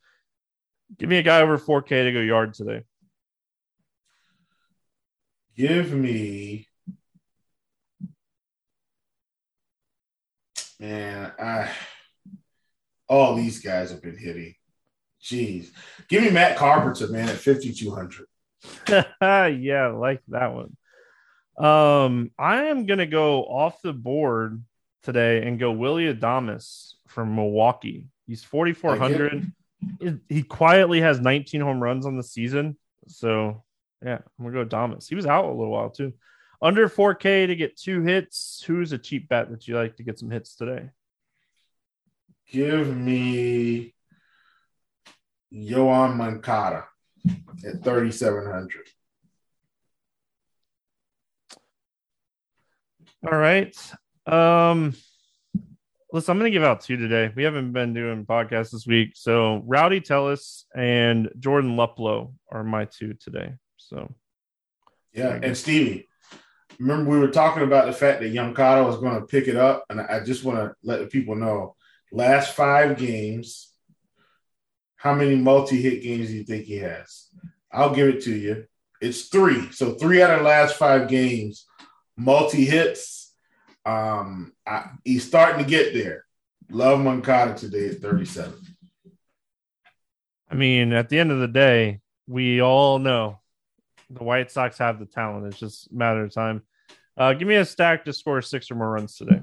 [0.99, 2.83] Give me a guy over 4K to go yard today.
[5.55, 6.67] Give me
[10.81, 11.71] man, I
[13.07, 14.55] all these guys have been hitting.
[15.27, 15.71] Jeez.
[16.09, 18.27] Give me Matt Carpenter, man, at 5,200.
[19.61, 20.77] yeah, like that one.
[21.59, 24.63] Um, I am going to go off the board
[25.03, 28.07] today and go Willie Adames from Milwaukee.
[28.27, 29.53] He's 4,400.
[30.29, 32.77] He quietly has 19 home runs on the season.
[33.09, 33.65] So,
[34.05, 35.09] yeah, I'm going to go Adames.
[35.09, 36.13] He was out a little while too.
[36.63, 38.63] Under 4K to get two hits.
[38.65, 40.91] Who's a cheap bet that you like to get some hits today?
[42.51, 43.96] Give me
[45.53, 46.85] Yoan Moncada
[47.65, 48.89] at 3,700.
[53.31, 53.77] All right.
[54.27, 54.95] Um,
[56.13, 57.33] listen, I'm going to give out two today.
[57.35, 59.13] We haven't been doing podcasts this week.
[59.15, 63.55] So Rowdy Tellez and Jordan Luplow are my two today.
[63.77, 64.13] So,
[65.13, 65.39] yeah.
[65.43, 66.09] And Stevie,
[66.79, 69.85] remember we were talking about the fact that Moncada was going to pick it up.
[69.91, 71.75] And I just want to let the people know
[72.13, 73.73] last five games,
[74.97, 77.29] how many multi-hit games do you think he has?
[77.73, 78.65] I'll give it to you.
[79.01, 79.71] It's three.
[79.73, 81.67] So three out of the last five games,
[82.17, 83.35] multi-hits.
[83.85, 86.25] Um, I, he's starting to get there.
[86.71, 88.55] Love Moncada today at 37.
[90.51, 93.41] I mean, at the end of the day, we all know
[94.11, 95.47] the White Sox have the talent.
[95.47, 96.63] It's just a matter of time.
[97.17, 99.41] Uh, give me a stack to score six or more runs today.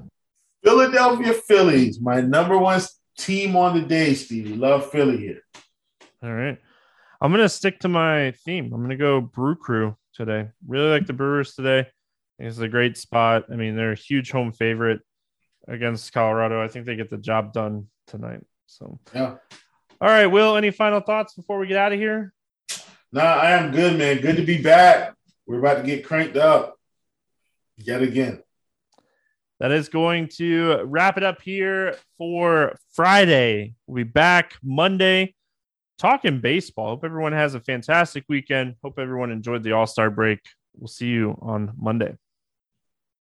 [0.62, 2.80] Philadelphia Phillies, my number one
[3.18, 4.56] team on the day, Stevie.
[4.56, 5.40] Love Philly here.
[6.22, 6.58] All right.
[7.20, 8.72] I'm going to stick to my theme.
[8.72, 10.48] I'm going to go Brew Crew today.
[10.66, 11.86] Really like the Brewers today.
[12.38, 13.44] It's a great spot.
[13.50, 15.00] I mean, they're a huge home favorite
[15.68, 16.62] against Colorado.
[16.62, 18.40] I think they get the job done tonight.
[18.66, 19.36] So, yeah.
[20.00, 22.32] All right, Will, any final thoughts before we get out of here?
[23.12, 24.20] Nah, I am good, man.
[24.20, 25.14] Good to be back.
[25.46, 26.76] We're about to get cranked up
[27.76, 28.42] yet again.
[29.64, 33.72] That is going to wrap it up here for Friday.
[33.86, 35.34] We'll be back Monday
[35.96, 36.88] talking baseball.
[36.88, 38.74] Hope everyone has a fantastic weekend.
[38.84, 40.40] Hope everyone enjoyed the All Star break.
[40.76, 42.14] We'll see you on Monday.